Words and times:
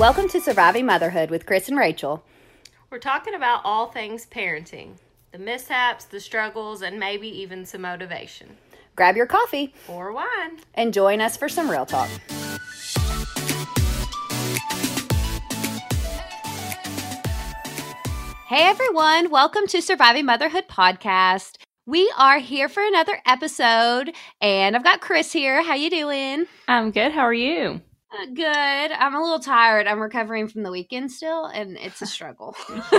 Welcome 0.00 0.28
to 0.30 0.40
Surviving 0.40 0.86
Motherhood 0.86 1.28
with 1.28 1.44
Chris 1.44 1.68
and 1.68 1.76
Rachel. 1.76 2.24
We're 2.88 2.98
talking 2.98 3.34
about 3.34 3.60
all 3.64 3.88
things 3.88 4.26
parenting 4.26 4.92
the 5.30 5.38
mishaps, 5.38 6.06
the 6.06 6.18
struggles, 6.20 6.80
and 6.80 6.98
maybe 6.98 7.28
even 7.28 7.66
some 7.66 7.82
motivation. 7.82 8.56
Grab 8.96 9.14
your 9.14 9.26
coffee 9.26 9.74
Or 9.88 10.10
wine. 10.12 10.58
and 10.74 10.94
join 10.94 11.20
us 11.20 11.36
for 11.36 11.50
some 11.50 11.70
real 11.70 11.84
talk. 11.84 12.08
Hey 18.48 18.62
everyone, 18.66 19.30
welcome 19.30 19.66
to 19.68 19.80
Surviving 19.80 20.26
Motherhood 20.26 20.64
podcast. 20.68 21.56
We 21.86 22.12
are 22.18 22.38
here 22.40 22.68
for 22.68 22.82
another 22.84 23.18
episode 23.24 24.12
and 24.40 24.74
I've 24.74 24.82
got 24.82 25.00
Chris 25.00 25.32
here. 25.32 25.62
How 25.62 25.74
you 25.74 25.88
doing? 25.88 26.46
I'm 26.66 26.90
good. 26.90 27.12
How 27.12 27.20
are 27.20 27.32
you? 27.32 27.80
Uh, 28.12 28.26
good. 28.34 28.44
I'm 28.92 29.14
a 29.14 29.20
little 29.22 29.38
tired. 29.38 29.86
I'm 29.86 30.00
recovering 30.00 30.48
from 30.48 30.62
the 30.64 30.70
weekend 30.70 31.12
still 31.12 31.46
and 31.46 31.76
it's 31.76 32.02
a 32.02 32.06
struggle. 32.06 32.56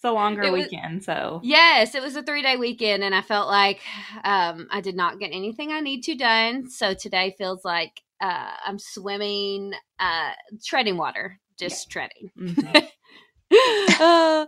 It's 0.00 0.04
a 0.04 0.12
longer 0.12 0.42
It 0.44 0.52
was- 0.52 0.62
weekend, 0.66 1.02
so 1.02 1.40
Yes, 1.42 1.96
it 1.96 2.02
was 2.02 2.14
a 2.14 2.22
three 2.22 2.40
day 2.40 2.56
weekend, 2.56 3.02
and 3.02 3.12
I 3.12 3.20
felt 3.20 3.48
like 3.48 3.80
um, 4.22 4.68
I 4.70 4.80
did 4.80 4.94
not 4.94 5.18
get 5.18 5.30
anything 5.32 5.72
I 5.72 5.80
need 5.80 6.02
to 6.04 6.14
done. 6.14 6.70
So 6.70 6.94
today 6.94 7.34
feels 7.36 7.64
like 7.64 8.00
uh, 8.20 8.52
I'm 8.64 8.78
swimming, 8.78 9.72
uh, 9.98 10.30
treading 10.64 10.98
water, 10.98 11.40
just 11.58 11.90
treading. 11.90 12.30
mhm. 12.38 12.88
Uh, 14.00 14.46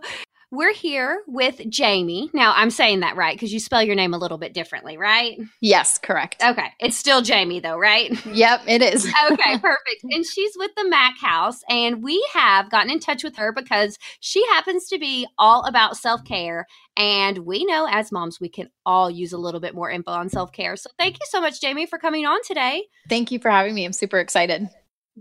we're 0.51 0.73
here 0.73 1.23
with 1.27 1.61
Jamie. 1.69 2.29
Now, 2.33 2.53
I'm 2.55 2.69
saying 2.69 2.99
that 2.99 3.15
right 3.15 3.35
because 3.35 3.53
you 3.53 3.59
spell 3.59 3.81
your 3.81 3.95
name 3.95 4.13
a 4.13 4.17
little 4.17 4.37
bit 4.37 4.53
differently, 4.53 4.97
right? 4.97 5.39
Yes, 5.61 5.97
correct. 5.97 6.43
Okay. 6.43 6.67
It's 6.79 6.97
still 6.97 7.21
Jamie, 7.21 7.61
though, 7.61 7.77
right? 7.77 8.13
Yep, 8.25 8.63
it 8.67 8.81
is. 8.81 9.05
okay, 9.31 9.57
perfect. 9.59 10.03
And 10.03 10.25
she's 10.25 10.51
with 10.57 10.71
the 10.75 10.89
Mac 10.89 11.17
House, 11.17 11.61
and 11.69 12.03
we 12.03 12.23
have 12.33 12.69
gotten 12.69 12.91
in 12.91 12.99
touch 12.99 13.23
with 13.23 13.37
her 13.37 13.53
because 13.53 13.97
she 14.19 14.45
happens 14.47 14.87
to 14.89 14.99
be 14.99 15.25
all 15.37 15.63
about 15.63 15.95
self 15.95 16.25
care. 16.25 16.67
And 16.97 17.39
we 17.39 17.63
know 17.63 17.87
as 17.89 18.11
moms, 18.11 18.41
we 18.41 18.49
can 18.49 18.69
all 18.85 19.09
use 19.09 19.31
a 19.31 19.37
little 19.37 19.61
bit 19.61 19.73
more 19.73 19.89
info 19.89 20.11
on 20.11 20.27
self 20.27 20.51
care. 20.51 20.75
So 20.75 20.89
thank 20.99 21.15
you 21.15 21.25
so 21.29 21.39
much, 21.39 21.61
Jamie, 21.61 21.85
for 21.85 21.97
coming 21.97 22.25
on 22.25 22.39
today. 22.43 22.83
Thank 23.07 23.31
you 23.31 23.39
for 23.39 23.49
having 23.49 23.73
me. 23.73 23.85
I'm 23.85 23.93
super 23.93 24.19
excited. 24.19 24.69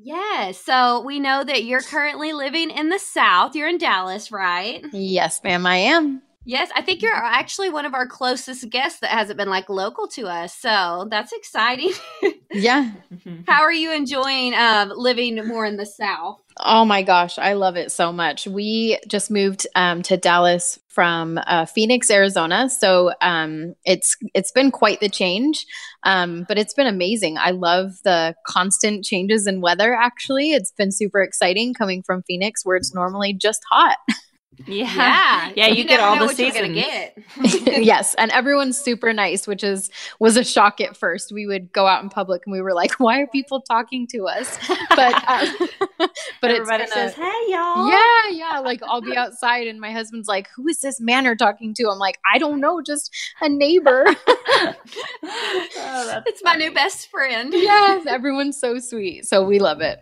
Yes. 0.02 0.58
So 0.60 1.02
we 1.02 1.20
know 1.20 1.44
that 1.44 1.64
you're 1.64 1.82
currently 1.82 2.32
living 2.32 2.70
in 2.70 2.88
the 2.88 2.98
South. 2.98 3.54
You're 3.54 3.68
in 3.68 3.78
Dallas, 3.78 4.32
right? 4.32 4.84
Yes, 4.92 5.42
ma'am, 5.44 5.66
I 5.66 5.76
am. 5.76 6.22
Yes. 6.44 6.70
I 6.74 6.82
think 6.82 7.02
you're 7.02 7.14
actually 7.14 7.68
one 7.68 7.84
of 7.84 7.94
our 7.94 8.06
closest 8.06 8.68
guests 8.70 9.00
that 9.00 9.10
hasn't 9.10 9.36
been 9.36 9.50
like 9.50 9.68
local 9.68 10.08
to 10.08 10.26
us. 10.26 10.54
So 10.54 11.06
that's 11.10 11.32
exciting. 11.32 11.92
Yeah. 12.52 12.90
How 13.46 13.62
are 13.62 13.72
you 13.72 13.92
enjoying 13.92 14.54
um, 14.54 14.92
living 14.94 15.46
more 15.46 15.64
in 15.64 15.76
the 15.76 15.86
South? 15.86 16.38
Oh 16.58 16.84
my 16.84 17.02
gosh, 17.02 17.38
I 17.38 17.54
love 17.54 17.76
it 17.76 17.90
so 17.90 18.12
much. 18.12 18.46
We 18.46 18.98
just 19.06 19.30
moved 19.30 19.66
um, 19.76 20.02
to 20.02 20.16
Dallas 20.16 20.78
from 20.88 21.38
uh, 21.46 21.64
Phoenix, 21.64 22.10
Arizona, 22.10 22.68
so 22.68 23.12
um, 23.22 23.74
it's 23.86 24.16
it's 24.34 24.52
been 24.52 24.70
quite 24.70 25.00
the 25.00 25.08
change, 25.08 25.64
um, 26.02 26.44
but 26.48 26.58
it's 26.58 26.74
been 26.74 26.86
amazing. 26.86 27.38
I 27.38 27.52
love 27.52 27.92
the 28.04 28.34
constant 28.46 29.04
changes 29.04 29.46
in 29.46 29.60
weather. 29.60 29.94
Actually, 29.94 30.52
it's 30.52 30.72
been 30.72 30.92
super 30.92 31.22
exciting 31.22 31.72
coming 31.72 32.02
from 32.02 32.22
Phoenix, 32.24 32.64
where 32.64 32.76
it's 32.76 32.94
normally 32.94 33.32
just 33.32 33.62
hot. 33.70 33.96
Yeah. 34.66 34.92
Yeah. 34.94 35.52
Yeah, 35.56 35.66
you 35.68 35.84
get 35.84 36.00
all 36.00 36.18
the 36.18 36.26
what 36.26 36.38
you're 36.38 36.50
gonna 36.50 36.74
seasons. 36.74 37.64
get. 37.64 37.82
yes, 37.84 38.14
and 38.16 38.30
everyone's 38.30 38.76
super 38.78 39.12
nice, 39.12 39.46
which 39.46 39.64
is 39.64 39.90
was 40.18 40.36
a 40.36 40.44
shock 40.44 40.80
at 40.82 40.96
first. 40.96 41.32
We 41.32 41.46
would 41.46 41.72
go 41.72 41.86
out 41.86 42.02
in 42.02 42.10
public 42.10 42.42
and 42.44 42.52
we 42.52 42.60
were 42.60 42.74
like, 42.74 42.92
"Why 43.00 43.20
are 43.20 43.26
people 43.26 43.62
talking 43.62 44.06
to 44.08 44.26
us?" 44.26 44.58
But 44.90 45.14
um, 45.28 45.68
but 46.42 46.50
Everybody 46.50 46.82
it's 46.82 46.92
a- 46.92 46.94
says, 46.94 47.14
"Hey, 47.14 47.32
y'all." 47.48 47.88
yeah, 47.90 48.28
yeah. 48.32 48.58
Like 48.58 48.80
I'll 48.82 49.00
be 49.00 49.16
outside 49.16 49.66
and 49.66 49.80
my 49.80 49.92
husband's 49.92 50.28
like, 50.28 50.48
"Who 50.56 50.68
is 50.68 50.80
this 50.80 51.00
man 51.00 51.24
you're 51.24 51.36
talking 51.36 51.72
to?" 51.74 51.88
I'm 51.88 51.98
like, 51.98 52.18
"I 52.30 52.38
don't 52.38 52.60
know, 52.60 52.82
just 52.82 53.14
a 53.40 53.48
neighbor." 53.48 54.04
Oh, 54.52 54.74
that's 55.22 56.22
it's 56.28 56.42
my 56.44 56.54
new 56.54 56.72
best 56.72 57.08
friend. 57.10 57.52
yes, 57.54 58.04
everyone's 58.06 58.58
so 58.58 58.78
sweet, 58.78 59.26
so 59.26 59.44
we 59.44 59.58
love 59.58 59.80
it. 59.80 60.00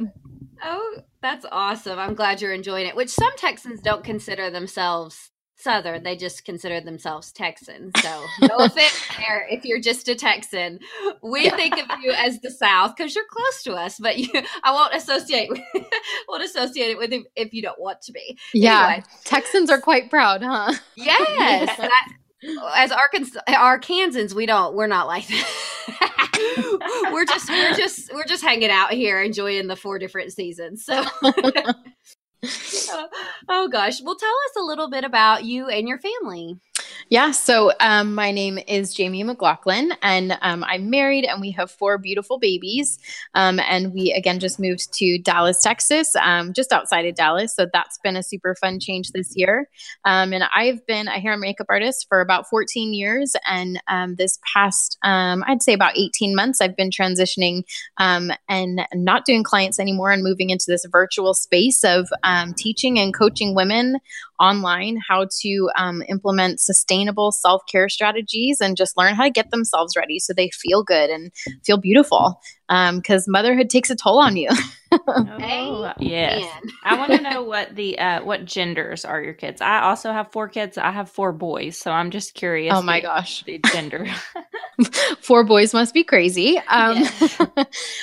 Oh, 0.64 0.96
that's 1.22 1.44
awesome. 1.50 1.98
I'm 1.98 2.14
glad 2.14 2.40
you're 2.40 2.52
enjoying 2.52 2.86
it, 2.86 2.96
which 2.96 3.08
some 3.10 3.32
Texans 3.36 3.80
don't 3.80 4.04
consider 4.04 4.50
themselves 4.50 5.30
Southern. 5.56 6.04
They 6.04 6.14
just 6.16 6.44
consider 6.44 6.80
themselves 6.80 7.32
Texans. 7.32 7.92
So, 8.00 8.24
no 8.42 8.56
offense 8.58 8.94
there 9.18 9.44
if 9.50 9.64
you're 9.64 9.80
just 9.80 10.08
a 10.08 10.14
Texan. 10.14 10.78
We 11.22 11.46
Yeah. 11.46 11.56
think 11.56 11.74
of 11.78 11.98
you 12.00 12.12
as 12.12 12.38
the 12.40 12.50
South 12.50 12.94
because 12.96 13.14
you're 13.16 13.24
close 13.28 13.64
to 13.64 13.72
us, 13.72 13.98
but 13.98 14.18
you, 14.20 14.28
I 14.62 14.72
won't 14.72 14.94
associate 14.94 15.50
with, 15.50 15.60
won't 16.28 16.44
associate 16.44 16.90
it 16.90 16.98
with 16.98 17.12
if, 17.12 17.24
if 17.34 17.52
you 17.52 17.62
don't 17.62 17.80
want 17.80 18.02
to 18.02 18.12
be. 18.12 18.38
Yeah, 18.54 18.86
Anyway. 18.88 19.04
Texans 19.24 19.68
are 19.70 19.80
quite 19.80 20.10
proud, 20.10 20.42
huh? 20.44 20.72
Yes. 20.96 21.68
Yeah. 21.78 21.88
that- 21.88 22.08
as 22.76 22.92
Arkansas 22.92 23.40
Arkansans, 23.48 24.32
we 24.32 24.46
don't 24.46 24.76
we're 24.76 24.86
not 24.86 25.08
like 25.08 25.26
that. 25.26 26.07
We're 27.12 27.24
just 27.24 27.48
we're 27.48 27.74
just 27.74 28.12
we're 28.12 28.24
just 28.24 28.42
hanging 28.42 28.70
out 28.70 28.92
here 28.92 29.22
enjoying 29.22 29.66
the 29.66 29.76
four 29.76 29.98
different 29.98 30.32
seasons. 30.32 30.84
So 30.84 31.04
oh 33.48 33.68
gosh. 33.68 34.00
Well 34.02 34.16
tell 34.16 34.28
us 34.28 34.56
a 34.56 34.62
little 34.62 34.90
bit 34.90 35.04
about 35.04 35.44
you 35.44 35.68
and 35.68 35.88
your 35.88 35.98
family. 35.98 36.56
Yeah, 37.10 37.30
so 37.30 37.72
um, 37.80 38.14
my 38.14 38.32
name 38.32 38.58
is 38.68 38.92
Jamie 38.92 39.22
McLaughlin, 39.22 39.92
and 40.02 40.36
um, 40.42 40.62
I'm 40.64 40.90
married, 40.90 41.24
and 41.24 41.40
we 41.40 41.50
have 41.52 41.70
four 41.70 41.96
beautiful 41.96 42.38
babies. 42.38 42.98
Um, 43.34 43.58
and 43.60 43.94
we 43.94 44.12
again 44.12 44.40
just 44.40 44.60
moved 44.60 44.92
to 44.98 45.18
Dallas, 45.18 45.62
Texas, 45.62 46.14
um, 46.16 46.52
just 46.52 46.70
outside 46.70 47.06
of 47.06 47.14
Dallas. 47.14 47.56
So 47.56 47.66
that's 47.72 47.98
been 48.04 48.14
a 48.14 48.22
super 48.22 48.54
fun 48.54 48.78
change 48.78 49.12
this 49.12 49.32
year. 49.34 49.70
Um, 50.04 50.34
and 50.34 50.44
I've 50.54 50.86
been 50.86 51.08
a 51.08 51.18
hair 51.18 51.32
and 51.32 51.40
makeup 51.40 51.68
artist 51.70 52.04
for 52.10 52.20
about 52.20 52.46
14 52.50 52.92
years, 52.92 53.34
and 53.48 53.80
um, 53.88 54.16
this 54.16 54.38
past, 54.54 54.98
I'd 55.02 55.62
say 55.62 55.72
about 55.72 55.96
18 55.96 56.36
months, 56.36 56.60
I've 56.60 56.76
been 56.76 56.90
transitioning 56.90 57.62
and 57.98 58.82
not 58.92 59.24
doing 59.24 59.44
clients 59.44 59.80
anymore, 59.80 60.10
and 60.10 60.22
moving 60.22 60.50
into 60.50 60.66
this 60.68 60.84
virtual 60.92 61.32
space 61.32 61.84
of 61.84 62.10
teaching 62.56 62.98
and 62.98 63.14
coaching 63.14 63.54
women 63.54 63.96
online 64.40 64.98
how 65.08 65.26
to 65.40 65.70
um, 65.76 66.02
implement 66.08 66.60
sustainable 66.60 67.32
self 67.32 67.62
care 67.70 67.88
strategies 67.88 68.60
and 68.60 68.76
just 68.76 68.96
learn 68.96 69.14
how 69.14 69.24
to 69.24 69.30
get 69.30 69.50
themselves 69.50 69.96
ready 69.96 70.18
so 70.18 70.32
they 70.32 70.50
feel 70.50 70.82
good 70.82 71.10
and 71.10 71.32
feel 71.64 71.78
beautiful. 71.78 72.40
Because 72.68 73.26
motherhood 73.28 73.70
takes 73.70 73.90
a 73.90 73.96
toll 73.96 74.18
on 74.20 74.36
you. 74.36 74.50
Oh, 74.90 75.92
yes. 75.98 76.40
Man. 76.40 76.72
I 76.82 76.96
want 76.96 77.12
to 77.12 77.20
know 77.20 77.42
what 77.42 77.76
the 77.76 77.98
uh, 77.98 78.24
what 78.24 78.46
genders 78.46 79.04
are 79.04 79.20
your 79.20 79.34
kids. 79.34 79.60
I 79.60 79.80
also 79.82 80.12
have 80.12 80.32
four 80.32 80.48
kids. 80.48 80.78
I 80.78 80.90
have 80.92 81.10
four 81.10 81.30
boys, 81.34 81.76
so 81.76 81.90
I'm 81.90 82.10
just 82.10 82.32
curious. 82.32 82.72
oh 82.74 82.80
my 82.80 83.00
the- 83.00 83.06
gosh. 83.06 83.44
the 83.44 83.60
gender. 83.70 84.06
Four 85.20 85.42
boys 85.44 85.74
must 85.74 85.92
be 85.92 86.04
crazy. 86.04 86.56
Um, 86.68 86.98
Yes. 86.98 87.40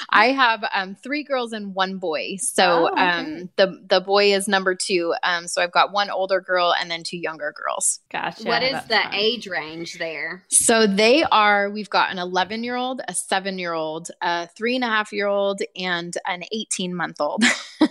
I 0.09 0.27
have 0.33 0.63
um, 0.73 0.93
three 0.95 1.23
girls 1.23 1.53
and 1.53 1.73
one 1.73 1.97
boy. 1.99 2.35
So 2.37 2.89
Oh, 2.89 2.91
okay. 2.91 3.01
um, 3.01 3.49
the 3.55 3.81
the 3.87 4.01
boy 4.01 4.33
is 4.33 4.47
number 4.49 4.75
two. 4.75 5.13
Um, 5.23 5.47
so 5.47 5.61
I've 5.61 5.71
got 5.71 5.93
one 5.93 6.09
older 6.09 6.41
girl 6.41 6.73
and 6.79 6.91
then 6.91 7.03
two 7.03 7.17
younger 7.17 7.53
girls. 7.55 8.01
Gotcha. 8.11 8.43
what 8.43 8.61
is 8.61 8.73
the 8.89 8.95
fun. 8.95 9.13
age 9.15 9.47
range 9.47 9.97
there? 9.97 10.43
So 10.49 10.85
they 10.85 11.23
are, 11.23 11.69
we've 11.69 11.89
got 11.89 12.11
an 12.11 12.19
11 12.19 12.63
year 12.65 12.75
old, 12.75 13.01
a 13.07 13.13
seven 13.13 13.57
year 13.57 13.73
old, 13.73 14.09
a 14.21 14.47
three 14.55 14.75
and 14.75 14.83
a 14.83 14.87
half 14.87 15.11
year 15.13 15.27
old, 15.27 15.61
and 15.75 16.15
an 16.27 16.43
18 16.51 16.95
month 16.95 17.19
old. 17.19 17.43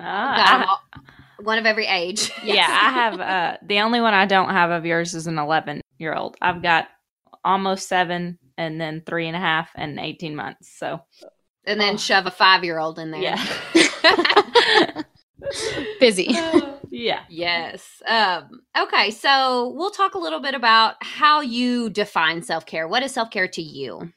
Ah, 0.00 0.36
Got 0.36 0.54
'em 0.54 0.60
I- 0.62 0.64
all- 0.68 0.82
one 1.44 1.58
of 1.58 1.66
every 1.66 1.86
age. 1.86 2.30
yeah, 2.44 2.66
I 2.68 2.90
have. 2.90 3.20
Uh, 3.20 3.56
the 3.62 3.80
only 3.80 4.00
one 4.00 4.14
I 4.14 4.26
don't 4.26 4.50
have 4.50 4.70
of 4.70 4.84
yours 4.86 5.14
is 5.14 5.26
an 5.26 5.38
11 5.38 5.80
year 5.98 6.14
old. 6.14 6.36
I've 6.42 6.62
got 6.62 6.88
almost 7.44 7.88
seven, 7.88 8.38
and 8.56 8.80
then 8.80 9.02
three 9.06 9.26
and 9.28 9.36
a 9.36 9.40
half, 9.40 9.70
and 9.76 9.98
18 9.98 10.34
months. 10.36 10.72
So 10.78 11.00
And 11.64 11.80
then 11.80 11.94
Oh. 11.94 11.98
shove 11.98 12.26
a 12.26 12.30
five 12.30 12.62
year 12.64 12.78
old 12.78 12.98
in 12.98 13.10
there. 13.10 13.20
yeah. 13.22 13.44
Busy. 16.00 16.24
yeah. 16.30 16.74
Yeah. 16.90 17.20
Yes. 17.28 18.02
Um, 18.08 18.62
okay, 18.76 19.10
so 19.10 19.72
we'll 19.76 19.90
talk 19.90 20.14
a 20.14 20.18
little 20.18 20.40
bit 20.40 20.54
about 20.54 20.94
how 21.00 21.40
you 21.40 21.90
define 21.90 22.42
self 22.42 22.66
care. 22.66 22.88
What 22.88 23.02
is 23.02 23.12
self 23.12 23.30
care 23.30 23.46
to 23.48 23.62
you? 23.62 24.12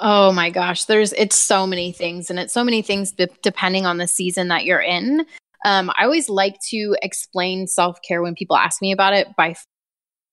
Oh 0.00 0.32
my 0.32 0.50
gosh, 0.50 0.84
there's 0.84 1.12
it's 1.14 1.36
so 1.36 1.66
many 1.66 1.92
things, 1.92 2.30
and 2.30 2.38
it's 2.38 2.52
so 2.52 2.62
many 2.62 2.82
things 2.82 3.12
b- 3.12 3.26
depending 3.42 3.84
on 3.86 3.98
the 3.98 4.06
season 4.06 4.48
that 4.48 4.64
you're 4.64 4.80
in. 4.80 5.26
Um, 5.64 5.90
I 5.98 6.04
always 6.04 6.28
like 6.28 6.56
to 6.70 6.96
explain 7.02 7.66
self 7.66 7.98
care 8.06 8.22
when 8.22 8.34
people 8.34 8.56
ask 8.56 8.80
me 8.80 8.92
about 8.92 9.14
it 9.14 9.28
by 9.36 9.56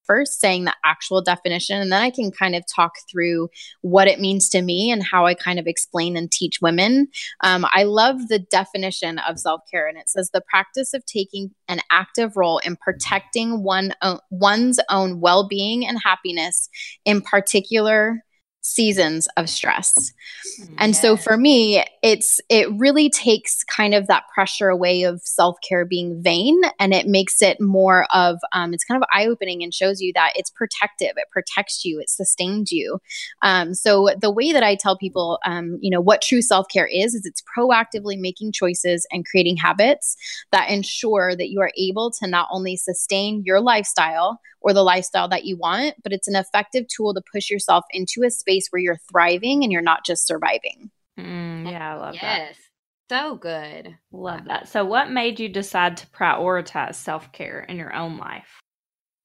first 0.05 0.39
saying 0.39 0.65
the 0.65 0.75
actual 0.85 1.19
definition 1.21 1.81
and 1.81 1.91
then 1.91 1.99
I 1.99 2.11
can 2.11 2.29
kind 2.31 2.55
of 2.55 2.63
talk 2.67 2.93
through 3.11 3.49
what 3.81 4.07
it 4.07 4.19
means 4.19 4.49
to 4.49 4.61
me 4.61 4.91
and 4.91 5.03
how 5.03 5.25
I 5.25 5.33
kind 5.33 5.57
of 5.57 5.65
explain 5.65 6.15
and 6.15 6.31
teach 6.31 6.61
women. 6.61 7.07
Um, 7.41 7.65
I 7.73 7.83
love 7.83 8.27
the 8.27 8.37
definition 8.37 9.17
of 9.19 9.39
self 9.39 9.61
care 9.71 9.87
and 9.87 9.97
it 9.97 10.09
says 10.09 10.29
the 10.31 10.43
practice 10.47 10.93
of 10.93 11.03
taking 11.07 11.51
an 11.67 11.79
active 11.91 12.37
role 12.37 12.59
in 12.59 12.75
protecting 12.75 13.63
one 13.63 13.93
one's 14.29 14.79
own 14.89 15.21
well 15.21 15.47
being 15.47 15.85
and 15.87 15.97
happiness, 16.03 16.69
in 17.03 17.21
particular 17.21 18.21
seasons 18.65 19.27
of 19.37 19.47
stress. 19.47 20.11
And 20.79 20.95
so 20.95 21.15
for 21.15 21.37
me, 21.37 21.85
it's 22.01 22.41
it 22.49 22.67
really 22.71 23.11
takes 23.11 23.63
kind 23.63 23.93
of 23.93 24.07
that 24.07 24.23
pressure 24.33 24.69
away 24.69 25.03
of 25.03 25.21
self 25.23 25.57
care 25.67 25.85
being 25.85 26.21
vain, 26.23 26.59
and 26.79 26.91
it 26.91 27.05
makes 27.05 27.43
it 27.43 27.61
more 27.61 28.07
of 28.11 28.39
um, 28.53 28.73
it's 28.73 28.83
kind 28.83 29.01
of 29.01 29.07
eye 29.13 29.27
opening 29.27 29.61
and 29.61 29.71
shows 29.71 30.01
you 30.01 30.11
that 30.15 30.33
it's 30.35 30.49
protective, 30.49 31.13
it 31.15 31.27
protects 31.31 31.85
you, 31.85 31.99
it 31.99 32.09
sustains 32.09 32.71
you. 32.71 32.99
Um, 33.43 33.75
so 33.75 34.09
the 34.19 34.31
way 34.31 34.51
that 34.51 34.63
I 34.63 34.75
tell 34.75 34.97
people, 34.97 35.39
um, 35.45 35.77
you 35.79 35.91
know, 35.91 36.01
what 36.01 36.23
true 36.23 36.41
self 36.41 36.65
care 36.67 36.87
is, 36.87 37.13
is 37.13 37.25
it's 37.25 37.43
proactively 37.55 38.19
making 38.19 38.51
choices 38.51 39.05
and 39.11 39.25
creating 39.25 39.57
habits 39.57 40.17
that 40.51 40.71
ensure 40.71 41.35
that 41.35 41.49
you 41.49 41.61
are 41.61 41.71
able 41.77 42.09
to 42.19 42.27
not 42.27 42.47
only 42.51 42.77
sustain 42.77 43.43
your 43.45 43.61
lifestyle 43.61 44.39
or 44.65 44.73
the 44.73 44.83
lifestyle 44.83 45.27
that 45.27 45.45
you 45.45 45.55
want, 45.55 45.93
but 46.01 46.11
it's 46.11 46.27
an 46.27 46.35
effective 46.35 46.87
tool 46.87 47.13
to 47.13 47.21
push 47.31 47.51
yourself 47.51 47.85
into 47.91 48.23
a 48.23 48.31
space 48.31 48.54
where 48.69 48.81
you're 48.81 48.99
thriving 49.11 49.63
and 49.63 49.71
you're 49.71 49.81
not 49.81 50.05
just 50.05 50.27
surviving. 50.27 50.89
Mm, 51.19 51.71
yeah, 51.71 51.93
I 51.93 51.97
love 51.97 52.15
yes. 52.15 52.21
that. 52.21 52.55
So 53.07 53.35
good. 53.35 53.95
Love 54.11 54.45
that. 54.45 54.67
So, 54.67 54.83
what 54.83 55.11
made 55.11 55.39
you 55.39 55.47
decide 55.47 55.97
to 55.97 56.07
prioritize 56.07 56.95
self 56.95 57.31
care 57.31 57.61
in 57.61 57.77
your 57.77 57.93
own 57.93 58.17
life? 58.17 58.47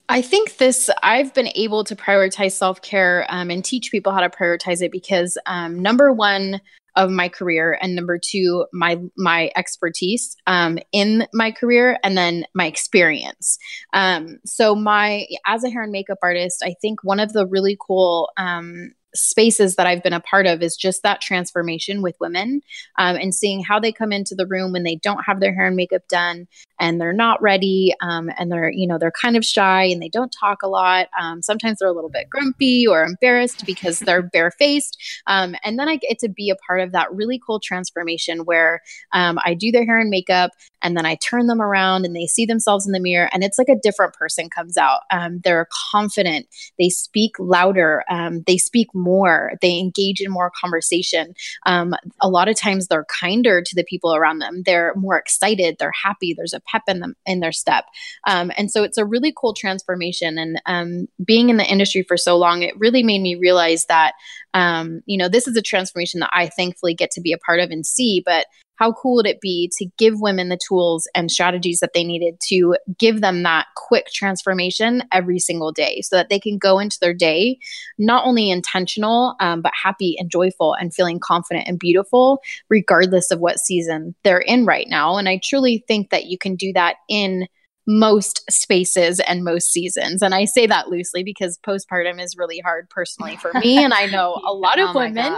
I 0.09 0.23
think 0.23 0.57
this, 0.57 0.91
I've 1.05 1.33
been 1.35 1.51
able 1.55 1.85
to 1.85 1.97
prioritize 1.97 2.53
self 2.53 2.83
care 2.83 3.27
um, 3.29 3.51
and 3.51 3.65
teach 3.65 3.91
people 3.91 4.13
how 4.13 4.21
to 4.21 4.29
prioritize 4.29 4.83
it 4.83 4.93
because, 4.93 5.39
um, 5.47 5.81
number 5.81 6.13
one, 6.13 6.61
of 6.97 7.11
my 7.11 7.29
career 7.29 7.79
and 7.81 7.95
number 7.95 8.19
two 8.19 8.67
my 8.73 9.01
my 9.17 9.51
expertise 9.57 10.37
um, 10.47 10.79
in 10.93 11.27
my 11.33 11.51
career 11.51 11.99
and 12.03 12.17
then 12.17 12.45
my 12.55 12.67
experience 12.67 13.59
um, 13.93 14.39
so 14.45 14.75
my 14.75 15.27
as 15.47 15.65
a 15.65 15.71
hair 15.71 15.83
and 15.83 15.93
makeup 15.93 16.19
artist 16.23 16.63
i 16.65 16.75
think 16.81 17.03
one 17.05 17.21
of 17.21 17.33
the 17.33 17.47
really 17.47 17.77
cool 17.81 18.31
um, 18.37 18.93
spaces 19.15 19.77
that 19.77 19.87
I've 19.87 20.03
been 20.03 20.13
a 20.13 20.21
part 20.21 20.47
of 20.47 20.63
is 20.63 20.77
just 20.77 21.03
that 21.03 21.21
transformation 21.21 22.03
with 22.03 22.17
women 22.21 22.63
um, 22.99 23.17
and 23.17 23.35
seeing 23.35 23.63
how 23.63 23.81
they 23.81 23.93
come 23.93 24.13
into 24.13 24.35
the 24.35 24.47
room 24.47 24.73
when 24.73 24.85
they 24.85 24.97
don't 24.97 25.25
have 25.25 25.41
their 25.41 25.55
hair 25.55 25.67
and 25.67 25.77
makeup 25.77 26.03
done 26.09 26.47
and 26.79 27.01
they're 27.01 27.13
not 27.13 27.43
ready 27.43 27.95
um, 28.01 28.31
and 28.39 28.51
they're 28.51 28.71
you 28.71 28.87
know 28.87 28.99
they're 28.99 29.13
kind 29.13 29.37
of 29.37 29.45
shy 29.45 29.85
and 29.85 30.01
they 30.01 30.09
don't 30.09 30.35
talk 30.39 30.63
a 30.63 30.69
lot. 30.69 31.09
Um, 31.21 31.43
sometimes 31.43 31.79
they're 31.79 31.89
a 31.89 31.93
little 31.93 32.11
bit 32.11 32.31
grumpy 32.31 32.87
or 32.87 33.05
embarrassed 33.05 33.67
because 33.67 33.99
they're 34.01 34.23
barefaced. 34.23 34.97
Um, 35.27 35.55
and 35.65 35.79
then 35.79 35.89
i 35.89 35.97
get 35.97 36.19
to 36.21 36.29
be 36.29 36.51
a 36.51 36.57
part 36.57 36.81
of 36.81 36.93
that 36.93 37.13
really 37.13 37.41
cool 37.45 37.61
transformation 37.61 38.41
where 38.41 38.81
um, 39.13 39.39
i 39.45 39.55
do 39.55 39.71
their 39.71 39.85
hair 39.85 39.99
and 39.99 40.11
makeup 40.11 40.51
and 40.83 40.97
then 40.97 41.07
i 41.07 41.15
turn 41.17 41.47
them 41.47 41.61
around 41.61 42.05
and 42.05 42.15
they 42.15 42.27
see 42.27 42.47
themselves 42.47 42.87
in 42.87 42.93
the 42.93 43.01
mirror 43.01 43.29
and 43.33 43.45
it's 43.45 43.59
like 43.59 43.69
a 43.69 43.81
different 43.81 44.15
person 44.15 44.49
comes 44.51 44.77
out. 44.77 45.01
Um, 45.11 45.41
they're 45.45 45.69
confident. 45.91 46.47
They 46.79 46.89
speak 46.89 47.37
louder. 47.39 48.05
Um, 48.11 48.43
they 48.47 48.59
speak 48.59 48.89
more. 48.95 49.53
They 49.61 49.79
engage 49.79 50.21
in 50.21 50.31
more 50.31 50.53
conversation. 50.61 51.35
A 51.67 52.29
lot 52.29 52.49
of 52.49 52.57
times 52.57 52.87
they're 52.87 53.07
kinder 53.21 53.63
to 53.63 53.75
the 53.75 53.85
people 53.85 54.15
around 54.15 54.39
them. 54.39 54.63
They're 54.65 54.95
more 54.97 55.17
excited. 55.17 55.77
They're 55.79 55.93
happy. 55.93 56.35
There's 56.35 56.53
a 56.53 56.61
pep 56.61 56.83
in 56.89 57.01
them 57.01 57.15
in 57.27 57.41
their 57.41 57.53
step. 57.53 57.85
Um, 58.27 58.51
and 58.57 58.71
so 58.71 58.83
it's 58.83 58.99
a 58.99 59.05
really 59.05 59.33
cool 59.37 59.55
transformation. 59.55 60.39
And 60.39 60.63
um, 60.67 61.09
being 61.25 61.51
in 61.51 61.57
the 61.57 61.71
industry 61.71 62.03
for 62.03 62.17
so 62.17 62.37
long, 62.37 62.63
it 62.63 62.79
really 62.79 63.03
made 63.03 63.23
me 63.23 63.35
realize 63.35 63.87
that 63.87 64.15
um, 64.53 65.03
you 65.07 65.17
know 65.17 65.29
this 65.29 65.47
is 65.47 65.57
a 65.57 65.63
transformation 65.63 66.21
that 66.21 66.31
I 66.33 66.49
thankfully 66.49 66.95
get 66.95 67.11
to 67.13 67.21
be 67.21 67.33
a 67.33 67.39
part 67.39 67.61
of 67.61 67.71
and 67.71 67.87
see. 67.87 68.23
But 68.25 68.47
how 68.81 68.93
cool 68.93 69.17
would 69.17 69.27
it 69.27 69.43
be 69.43 69.71
to 69.77 69.87
give 69.99 70.21
women 70.21 70.49
the 70.49 70.59
tools 70.67 71.07
and 71.15 71.31
strategies 71.31 71.81
that 71.81 71.91
they 71.93 72.03
needed 72.03 72.39
to 72.49 72.75
give 72.99 73.21
them 73.21 73.43
that 73.43 73.67
quick 73.77 74.07
transformation 74.07 75.03
every 75.13 75.39
single 75.39 75.71
day 75.71 76.01
so 76.01 76.17
that 76.17 76.31
they 76.31 76.41
can 76.41 76.57
go 76.57 76.79
into 76.79 76.97
their 76.99 77.13
day 77.13 77.59
not 77.99 78.27
only 78.27 78.51
intentional, 78.51 79.37
um, 79.39 79.61
but 79.61 79.73
happy 79.81 80.17
and 80.19 80.31
joyful 80.31 80.73
and 80.73 80.95
feeling 80.95 81.21
confident 81.21 81.69
and 81.69 81.79
beautiful, 81.79 82.41
regardless 82.71 83.31
of 83.31 83.39
what 83.39 83.61
season 83.61 84.15
they're 84.25 84.39
in 84.39 84.65
right 84.65 84.89
now. 84.89 85.19
And 85.19 85.29
I 85.29 85.39
truly 85.45 85.85
think 85.87 86.09
that 86.09 86.25
you 86.25 86.39
can 86.39 86.57
do 86.57 86.73
that 86.73 86.97
in 87.07 87.47
most 87.87 88.51
spaces 88.51 89.21
and 89.21 89.45
most 89.45 89.73
seasons. 89.73 90.23
And 90.23 90.35
I 90.35 90.47
say 90.47 90.67
that 90.67 90.89
loosely 90.89 91.23
because 91.23 91.59
postpartum 91.67 92.23
is 92.23 92.37
really 92.37 92.61
hard 92.61 92.89
personally 92.89 93.37
for 93.37 93.53
me. 93.55 93.83
And 93.83 93.93
I 93.93 94.07
know 94.07 94.41
a 94.47 94.55
lot 94.55 94.79
of 94.79 94.97
oh 94.97 94.99
women. 95.01 95.35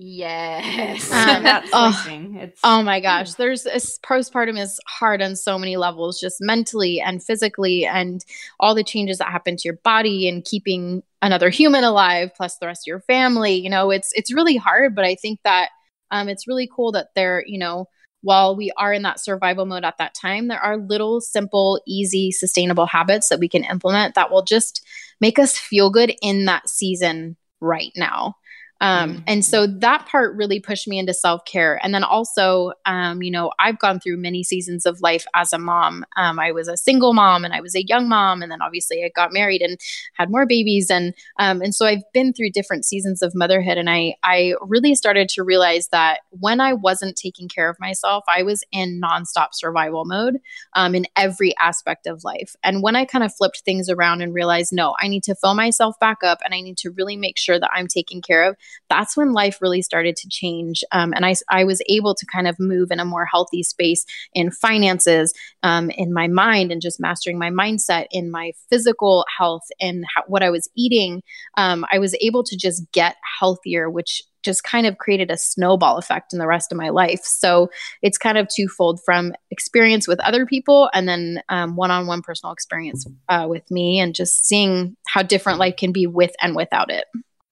Yes. 0.00 1.10
Um, 1.10 1.42
That's 1.42 1.70
oh. 1.72 2.04
It's 2.06 2.60
Oh 2.62 2.82
my 2.82 3.00
gosh, 3.00 3.34
there's 3.34 3.66
a, 3.66 3.80
postpartum 4.06 4.56
is 4.56 4.78
hard 4.86 5.20
on 5.20 5.34
so 5.34 5.58
many 5.58 5.76
levels, 5.76 6.20
just 6.20 6.36
mentally 6.40 7.00
and 7.00 7.20
physically, 7.20 7.84
and 7.84 8.24
all 8.60 8.76
the 8.76 8.84
changes 8.84 9.18
that 9.18 9.32
happen 9.32 9.56
to 9.56 9.62
your 9.64 9.78
body 9.82 10.28
and 10.28 10.44
keeping 10.44 11.02
another 11.20 11.50
human 11.50 11.82
alive, 11.82 12.30
plus 12.36 12.58
the 12.58 12.66
rest 12.66 12.84
of 12.84 12.86
your 12.86 13.00
family. 13.00 13.54
You 13.54 13.70
know, 13.70 13.90
it's 13.90 14.12
it's 14.14 14.32
really 14.32 14.56
hard, 14.56 14.94
but 14.94 15.04
I 15.04 15.16
think 15.16 15.40
that 15.42 15.70
um, 16.12 16.28
it's 16.28 16.46
really 16.46 16.70
cool 16.72 16.92
that 16.92 17.08
they're 17.16 17.42
you 17.44 17.58
know 17.58 17.88
while 18.20 18.56
we 18.56 18.70
are 18.76 18.92
in 18.92 19.02
that 19.02 19.20
survival 19.20 19.66
mode 19.66 19.84
at 19.84 19.98
that 19.98 20.14
time, 20.14 20.46
there 20.46 20.60
are 20.60 20.76
little, 20.76 21.20
simple, 21.20 21.80
easy, 21.86 22.30
sustainable 22.30 22.86
habits 22.86 23.28
that 23.28 23.40
we 23.40 23.48
can 23.48 23.64
implement 23.64 24.14
that 24.14 24.30
will 24.30 24.42
just 24.42 24.84
make 25.20 25.40
us 25.40 25.58
feel 25.58 25.90
good 25.90 26.14
in 26.22 26.44
that 26.44 26.68
season 26.68 27.36
right 27.60 27.92
now. 27.96 28.34
Um, 28.80 29.10
mm-hmm. 29.10 29.22
And 29.26 29.44
so 29.44 29.66
that 29.66 30.06
part 30.06 30.36
really 30.36 30.60
pushed 30.60 30.86
me 30.86 30.98
into 30.98 31.12
self 31.12 31.44
care. 31.44 31.80
And 31.82 31.92
then 31.92 32.04
also, 32.04 32.72
um, 32.86 33.22
you 33.22 33.30
know, 33.30 33.50
I've 33.58 33.78
gone 33.78 33.98
through 33.98 34.18
many 34.18 34.44
seasons 34.44 34.86
of 34.86 35.00
life 35.00 35.26
as 35.34 35.52
a 35.52 35.58
mom. 35.58 36.04
Um, 36.16 36.38
I 36.38 36.52
was 36.52 36.68
a 36.68 36.76
single 36.76 37.12
mom 37.12 37.44
and 37.44 37.52
I 37.52 37.60
was 37.60 37.74
a 37.74 37.84
young 37.84 38.08
mom. 38.08 38.42
And 38.42 38.52
then 38.52 38.62
obviously 38.62 39.04
I 39.04 39.10
got 39.14 39.32
married 39.32 39.62
and 39.62 39.78
had 40.14 40.30
more 40.30 40.46
babies. 40.46 40.90
And, 40.90 41.14
um, 41.38 41.60
and 41.60 41.74
so 41.74 41.86
I've 41.86 42.02
been 42.12 42.32
through 42.32 42.50
different 42.50 42.84
seasons 42.84 43.22
of 43.22 43.34
motherhood. 43.34 43.78
And 43.78 43.90
I, 43.90 44.14
I 44.22 44.54
really 44.60 44.94
started 44.94 45.28
to 45.30 45.42
realize 45.42 45.88
that 45.88 46.20
when 46.30 46.60
I 46.60 46.72
wasn't 46.72 47.16
taking 47.16 47.48
care 47.48 47.68
of 47.68 47.76
myself, 47.80 48.24
I 48.28 48.42
was 48.42 48.62
in 48.70 49.00
nonstop 49.02 49.48
survival 49.52 50.04
mode 50.04 50.38
um, 50.74 50.94
in 50.94 51.06
every 51.16 51.52
aspect 51.60 52.06
of 52.06 52.22
life. 52.22 52.54
And 52.62 52.82
when 52.82 52.94
I 52.94 53.04
kind 53.04 53.24
of 53.24 53.34
flipped 53.34 53.62
things 53.64 53.88
around 53.88 54.22
and 54.22 54.32
realized, 54.32 54.72
no, 54.72 54.94
I 55.00 55.08
need 55.08 55.24
to 55.24 55.34
fill 55.34 55.54
myself 55.54 55.98
back 55.98 56.18
up 56.22 56.38
and 56.44 56.54
I 56.54 56.60
need 56.60 56.76
to 56.78 56.90
really 56.90 57.16
make 57.16 57.36
sure 57.36 57.58
that 57.58 57.70
I'm 57.72 57.88
taken 57.88 58.22
care 58.22 58.44
of 58.44 58.56
that's 58.88 59.16
when 59.16 59.32
life 59.32 59.58
really 59.60 59.82
started 59.82 60.16
to 60.16 60.28
change. 60.28 60.82
Um, 60.92 61.12
and 61.14 61.24
I, 61.24 61.34
I 61.50 61.64
was 61.64 61.82
able 61.88 62.14
to 62.14 62.26
kind 62.26 62.48
of 62.48 62.58
move 62.58 62.90
in 62.90 63.00
a 63.00 63.04
more 63.04 63.26
healthy 63.26 63.62
space 63.62 64.04
in 64.32 64.50
finances, 64.50 65.32
um, 65.62 65.90
in 65.90 66.12
my 66.12 66.26
mind, 66.26 66.72
and 66.72 66.82
just 66.82 67.00
mastering 67.00 67.38
my 67.38 67.50
mindset, 67.50 68.06
in 68.10 68.30
my 68.30 68.52
physical 68.70 69.24
health, 69.36 69.64
and 69.80 70.04
how, 70.14 70.22
what 70.26 70.42
I 70.42 70.50
was 70.50 70.68
eating. 70.76 71.22
Um, 71.56 71.84
I 71.92 71.98
was 71.98 72.16
able 72.20 72.44
to 72.44 72.56
just 72.56 72.90
get 72.92 73.16
healthier, 73.38 73.90
which 73.90 74.22
just 74.42 74.64
kind 74.64 74.86
of 74.86 74.98
created 74.98 75.30
a 75.30 75.36
snowball 75.36 75.98
effect 75.98 76.32
in 76.32 76.38
the 76.38 76.46
rest 76.46 76.72
of 76.72 76.78
my 76.78 76.88
life. 76.88 77.20
So 77.22 77.70
it's 78.02 78.18
kind 78.18 78.38
of 78.38 78.48
twofold 78.48 79.00
from 79.04 79.34
experience 79.50 80.06
with 80.06 80.20
other 80.20 80.46
people 80.46 80.88
and 80.94 81.08
then 81.08 81.42
one 81.48 81.90
on 81.90 82.06
one 82.06 82.22
personal 82.22 82.52
experience 82.52 83.06
uh, 83.28 83.46
with 83.48 83.68
me 83.70 83.98
and 83.98 84.14
just 84.14 84.46
seeing 84.46 84.96
how 85.06 85.22
different 85.22 85.58
life 85.58 85.76
can 85.76 85.92
be 85.92 86.06
with 86.06 86.32
and 86.40 86.54
without 86.54 86.90
it. 86.90 87.04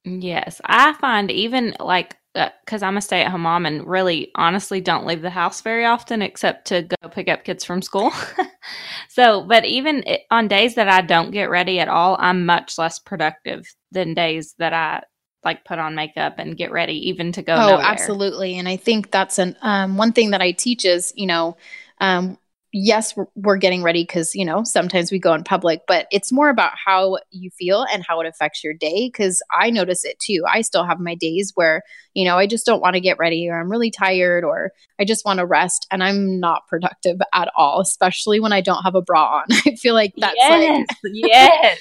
Yes, 0.06 0.60
I 0.64 0.92
find 0.94 1.32
even 1.32 1.74
like 1.80 2.16
because 2.32 2.82
uh, 2.82 2.86
I'm 2.86 2.96
a 2.96 3.00
stay 3.00 3.22
at 3.22 3.30
home 3.30 3.40
mom 3.40 3.66
and 3.66 3.84
really 3.86 4.30
honestly 4.36 4.80
don't 4.80 5.06
leave 5.06 5.22
the 5.22 5.30
house 5.30 5.62
very 5.62 5.84
often 5.84 6.22
except 6.22 6.66
to 6.68 6.82
go 6.82 7.08
pick 7.08 7.28
up 7.28 7.42
kids 7.42 7.64
from 7.64 7.82
school. 7.82 8.12
so, 9.08 9.42
but 9.42 9.64
even 9.64 10.04
on 10.30 10.46
days 10.46 10.76
that 10.76 10.88
I 10.88 11.00
don't 11.00 11.32
get 11.32 11.50
ready 11.50 11.80
at 11.80 11.88
all, 11.88 12.16
I'm 12.20 12.46
much 12.46 12.78
less 12.78 13.00
productive 13.00 13.66
than 13.90 14.14
days 14.14 14.54
that 14.58 14.72
I 14.72 15.02
like 15.44 15.64
put 15.64 15.80
on 15.80 15.96
makeup 15.96 16.34
and 16.38 16.56
get 16.56 16.70
ready 16.70 17.08
even 17.08 17.32
to 17.32 17.42
go. 17.42 17.56
Oh, 17.56 17.68
nowhere. 17.68 17.82
absolutely. 17.82 18.58
And 18.58 18.68
I 18.68 18.76
think 18.76 19.10
that's 19.10 19.40
an 19.40 19.56
um, 19.60 19.96
one 19.96 20.12
thing 20.12 20.30
that 20.30 20.42
I 20.42 20.52
teach 20.52 20.84
is, 20.84 21.12
you 21.16 21.26
know, 21.26 21.56
um, 22.00 22.38
yes, 22.76 23.14
we're, 23.34 23.56
getting 23.56 23.82
ready 23.82 24.02
because, 24.02 24.34
you 24.34 24.44
know, 24.44 24.62
sometimes 24.62 25.10
we 25.10 25.18
go 25.18 25.32
in 25.32 25.42
public, 25.42 25.80
but 25.88 26.06
it's 26.10 26.30
more 26.30 26.50
about 26.50 26.72
how 26.76 27.16
you 27.30 27.50
feel 27.50 27.86
and 27.90 28.04
how 28.06 28.20
it 28.20 28.26
affects 28.26 28.62
your 28.62 28.74
day. 28.74 29.10
Cause 29.16 29.40
I 29.50 29.70
notice 29.70 30.04
it 30.04 30.18
too. 30.18 30.44
I 30.46 30.60
still 30.60 30.84
have 30.84 31.00
my 31.00 31.14
days 31.14 31.52
where, 31.54 31.82
you 32.12 32.26
know, 32.26 32.36
I 32.36 32.46
just 32.46 32.66
don't 32.66 32.82
want 32.82 32.92
to 32.92 33.00
get 33.00 33.18
ready 33.18 33.48
or 33.48 33.58
I'm 33.58 33.70
really 33.70 33.90
tired 33.90 34.44
or 34.44 34.72
I 35.00 35.06
just 35.06 35.24
want 35.24 35.38
to 35.38 35.46
rest 35.46 35.86
and 35.90 36.04
I'm 36.04 36.38
not 36.38 36.66
productive 36.68 37.18
at 37.32 37.50
all, 37.56 37.80
especially 37.80 38.40
when 38.40 38.52
I 38.52 38.60
don't 38.60 38.82
have 38.82 38.94
a 38.94 39.00
bra 39.00 39.38
on. 39.38 39.44
I 39.66 39.74
feel 39.76 39.94
like 39.94 40.12
that's 40.18 40.36
yes, 40.36 40.86
like, 41.02 41.12
yes. 41.14 41.78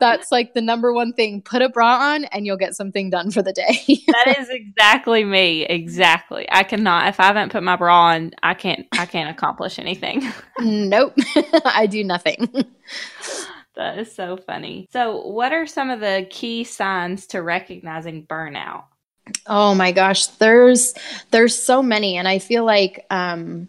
That's 0.00 0.32
like 0.32 0.54
the 0.54 0.60
number 0.60 0.92
one 0.92 1.12
thing. 1.12 1.42
Put 1.42 1.62
a 1.62 1.68
bra 1.68 2.14
on 2.14 2.24
and 2.26 2.46
you'll 2.46 2.56
get 2.56 2.74
something 2.74 3.10
done 3.10 3.30
for 3.30 3.42
the 3.42 3.52
day. 3.52 3.78
that 4.08 4.36
is 4.38 4.48
exactly 4.50 5.24
me. 5.24 5.64
Exactly. 5.64 6.46
I 6.50 6.62
cannot 6.62 7.08
if 7.08 7.20
I 7.20 7.24
haven't 7.24 7.52
put 7.52 7.62
my 7.62 7.76
bra 7.76 8.08
on, 8.08 8.32
I 8.42 8.54
can't 8.54 8.86
I 8.92 9.06
can't 9.06 9.30
accomplish 9.30 9.78
anything. 9.78 10.30
nope. 10.60 11.14
I 11.64 11.86
do 11.86 12.02
nothing. 12.04 12.48
that 13.76 13.98
is 13.98 14.14
so 14.14 14.36
funny. 14.36 14.88
So, 14.92 15.26
what 15.26 15.52
are 15.52 15.66
some 15.66 15.90
of 15.90 16.00
the 16.00 16.26
key 16.30 16.64
signs 16.64 17.26
to 17.28 17.42
recognizing 17.42 18.26
burnout? 18.26 18.84
Oh 19.46 19.74
my 19.74 19.92
gosh, 19.92 20.26
there's 20.26 20.94
there's 21.30 21.56
so 21.56 21.82
many 21.82 22.16
and 22.16 22.28
I 22.28 22.38
feel 22.40 22.64
like 22.64 23.06
um 23.10 23.68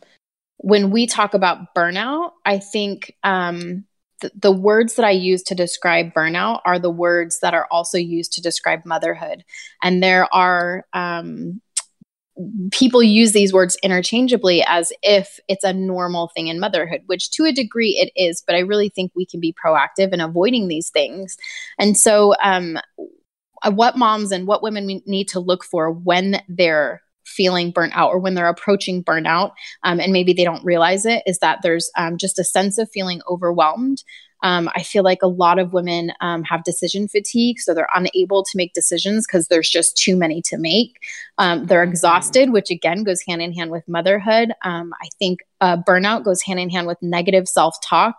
when 0.58 0.90
we 0.90 1.06
talk 1.06 1.36
about 1.36 1.76
burnout, 1.76 2.32
I 2.44 2.58
think 2.58 3.16
um 3.24 3.86
the, 4.34 4.52
words 4.52 4.96
that 4.96 5.06
I 5.06 5.12
use 5.12 5.44
to 5.44 5.56
describe 5.56 6.14
burnout 6.14 6.62
are 6.66 6.80
the 6.80 6.90
words 6.90 7.40
that 7.40 7.54
are 7.54 7.68
also 7.72 7.98
used 7.98 8.34
to 8.34 8.42
describe 8.42 8.86
motherhood. 8.86 9.44
And 9.84 10.02
there 10.02 10.34
are 10.34 10.86
um, 10.94 11.62
people 12.72 13.02
use 13.02 13.32
these 13.32 13.54
words 13.54 13.78
interchangeably 13.82 14.64
as 14.68 14.92
if 15.02 15.40
it's 15.48 15.64
a 15.64 15.74
normal 15.74 16.30
thing 16.36 16.48
in 16.48 16.60
motherhood, 16.60 17.02
which 17.06 17.32
to 17.32 17.46
a 17.46 17.52
degree 17.52 17.92
it 17.92 18.12
is, 18.16 18.44
but 18.46 18.56
I 18.56 18.60
really 18.60 18.90
think 18.90 19.12
we 19.16 19.26
can 19.26 19.40
be 19.40 19.56
proactive 19.66 20.12
in 20.12 20.20
avoiding 20.20 20.68
these 20.68 20.90
things. 20.90 21.38
And 21.80 21.98
so, 21.98 22.36
um, 22.44 22.78
what 23.72 23.98
moms 23.98 24.32
and 24.32 24.46
what 24.46 24.62
women 24.62 25.02
need 25.06 25.28
to 25.30 25.40
look 25.40 25.64
for 25.64 25.90
when 25.90 26.42
they're 26.48 27.02
feeling 27.26 27.72
burnt 27.72 27.96
out 27.96 28.10
or 28.10 28.20
when 28.20 28.34
they're 28.34 28.48
approaching 28.48 29.04
burnout 29.04 29.52
um, 29.84 30.00
and 30.00 30.14
maybe 30.14 30.34
they 30.34 30.44
don't 30.44 30.64
realize 30.64 31.06
it 31.06 31.24
is 31.26 31.40
that 31.40 31.60
there's 31.62 31.90
um, 31.98 32.18
just 32.18 32.40
a 32.40 32.44
sense 32.44 32.78
of 32.78 32.90
feeling 32.92 33.22
overwhelmed 33.30 34.04
um, 34.46 34.70
I 34.76 34.84
feel 34.84 35.04
like 35.04 35.24
a 35.24 35.28
lot 35.28 35.58
of 35.58 35.74
women 35.74 36.12
um, 36.22 36.44
have 36.44 36.64
decision 36.64 37.08
fatigue, 37.08 37.60
so 37.60 37.74
they're 37.74 37.88
unable 37.96 38.44
to 38.44 38.52
make 38.58 38.74
decisions 38.74 39.26
because 39.26 39.48
there's 39.48 39.70
just 39.70 39.98
too 39.98 40.16
many 40.16 40.42
to 40.44 40.58
make. 40.58 41.00
Um, 41.40 41.66
they're 41.66 41.82
mm-hmm. 41.82 41.92
exhausted, 41.92 42.52
which 42.52 42.70
again 42.70 43.04
goes 43.04 43.22
hand 43.28 43.42
in 43.42 43.54
hand 43.54 43.72
with 43.72 43.88
motherhood. 43.88 44.52
Um, 44.64 44.94
I 45.02 45.08
think 45.18 45.40
uh, 45.62 45.78
burnout 45.78 46.26
goes 46.26 46.44
hand 46.44 46.60
in 46.60 46.70
hand 46.70 46.86
with 46.86 47.02
negative 47.02 47.48
self 47.48 47.76
talk 47.84 48.18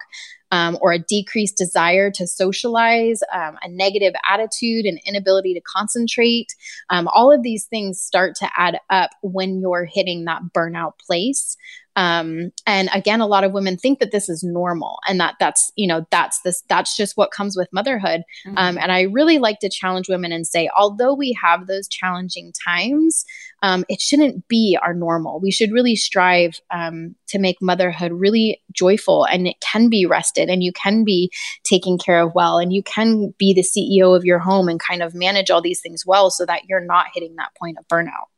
um, 0.52 0.78
or 0.80 0.92
a 0.92 0.98
decreased 0.98 1.56
desire 1.56 2.10
to 2.12 2.26
socialize, 2.26 3.20
um, 3.32 3.56
a 3.62 3.68
negative 3.68 4.14
attitude, 4.28 4.86
an 4.86 4.98
inability 5.04 5.54
to 5.54 5.60
concentrate. 5.60 6.54
Um, 6.90 7.08
all 7.14 7.32
of 7.32 7.42
these 7.42 7.64
things 7.64 8.00
start 8.00 8.34
to 8.36 8.48
add 8.56 8.78
up 8.90 9.10
when 9.22 9.60
you're 9.60 9.84
hitting 9.84 10.24
that 10.24 10.42
burnout 10.56 10.92
place. 11.04 11.56
Um, 11.96 12.52
and 12.66 12.90
again, 12.92 13.20
a 13.20 13.26
lot 13.26 13.42
of 13.42 13.52
women 13.52 13.78
think 13.78 13.98
that 14.00 14.12
this 14.12 14.28
is 14.28 14.44
normal 14.44 14.98
and 15.08 15.18
that 15.18 15.36
that's, 15.40 15.72
you 15.76 15.86
know, 15.86 16.06
that's 16.10 16.40
this, 16.42 16.62
that's 16.68 16.94
just 16.94 17.16
what 17.16 17.30
comes 17.30 17.56
with 17.56 17.72
motherhood. 17.72 18.22
Um, 18.46 18.54
mm-hmm. 18.54 18.58
Um, 18.58 18.78
and 18.78 18.92
I 18.92 19.02
really 19.02 19.38
like 19.38 19.60
to 19.60 19.70
challenge 19.70 20.08
women 20.08 20.30
and 20.30 20.46
say, 20.46 20.68
although 20.76 21.14
we 21.14 21.36
have 21.42 21.66
those 21.66 21.88
challenging 21.88 22.52
times, 22.66 23.24
um, 23.62 23.84
it 23.88 24.00
shouldn't 24.00 24.46
be 24.48 24.78
our 24.82 24.92
normal. 24.92 25.40
We 25.40 25.50
should 25.50 25.72
really 25.72 25.96
strive 25.96 26.60
um, 26.70 27.16
to 27.28 27.38
make 27.38 27.56
motherhood 27.62 28.12
really 28.12 28.62
joyful 28.72 29.24
and 29.24 29.46
it 29.46 29.56
can 29.60 29.88
be 29.88 30.04
rested 30.04 30.50
and 30.50 30.62
you 30.62 30.72
can 30.72 31.02
be 31.02 31.32
taken 31.64 31.96
care 31.96 32.20
of 32.20 32.34
well 32.34 32.58
and 32.58 32.72
you 32.72 32.82
can 32.82 33.34
be 33.38 33.54
the 33.54 33.62
CEO 33.62 34.14
of 34.14 34.24
your 34.24 34.38
home 34.38 34.68
and 34.68 34.78
kind 34.78 35.02
of 35.02 35.14
manage 35.14 35.50
all 35.50 35.62
these 35.62 35.80
things 35.80 36.04
well 36.06 36.30
so 36.30 36.44
that 36.44 36.62
you're 36.68 36.84
not 36.84 37.06
hitting 37.14 37.36
that 37.36 37.54
point 37.58 37.78
of 37.78 37.88
burnout. 37.88 38.28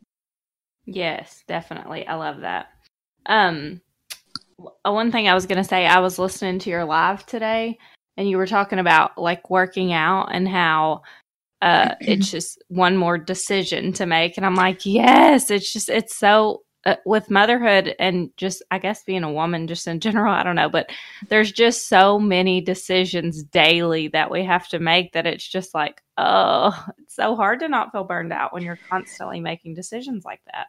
Yes, 0.86 1.44
definitely. 1.46 2.06
I 2.06 2.14
love 2.14 2.40
that. 2.40 2.68
Um, 3.26 3.80
one 4.82 5.12
thing 5.12 5.28
I 5.28 5.34
was 5.34 5.46
going 5.46 5.62
to 5.62 5.68
say, 5.68 5.86
I 5.86 6.00
was 6.00 6.18
listening 6.18 6.58
to 6.60 6.70
your 6.70 6.84
live 6.84 7.24
today 7.26 7.78
and 8.18 8.28
you 8.28 8.36
were 8.36 8.46
talking 8.46 8.80
about 8.80 9.16
like 9.16 9.48
working 9.48 9.92
out 9.92 10.26
and 10.32 10.46
how 10.46 11.02
uh 11.62 11.94
it's 12.00 12.30
just 12.30 12.62
one 12.68 12.96
more 12.96 13.16
decision 13.16 13.92
to 13.92 14.04
make 14.04 14.36
and 14.36 14.44
i'm 14.44 14.54
like 14.54 14.84
yes 14.84 15.50
it's 15.50 15.72
just 15.72 15.88
it's 15.88 16.16
so 16.16 16.62
uh, 16.86 16.94
with 17.04 17.30
motherhood 17.30 17.94
and 17.98 18.30
just 18.36 18.62
i 18.70 18.78
guess 18.78 19.02
being 19.02 19.24
a 19.24 19.32
woman 19.32 19.66
just 19.66 19.86
in 19.88 19.98
general 19.98 20.32
i 20.32 20.42
don't 20.42 20.54
know 20.54 20.68
but 20.68 20.90
there's 21.28 21.50
just 21.50 21.88
so 21.88 22.18
many 22.18 22.60
decisions 22.60 23.42
daily 23.42 24.08
that 24.08 24.30
we 24.30 24.44
have 24.44 24.68
to 24.68 24.78
make 24.78 25.12
that 25.12 25.26
it's 25.26 25.46
just 25.46 25.74
like 25.74 26.00
oh 26.16 26.86
it's 26.98 27.16
so 27.16 27.34
hard 27.34 27.58
to 27.58 27.68
not 27.68 27.90
feel 27.90 28.04
burned 28.04 28.32
out 28.32 28.52
when 28.52 28.62
you're 28.62 28.78
constantly 28.88 29.40
making 29.40 29.74
decisions 29.74 30.24
like 30.24 30.40
that 30.46 30.68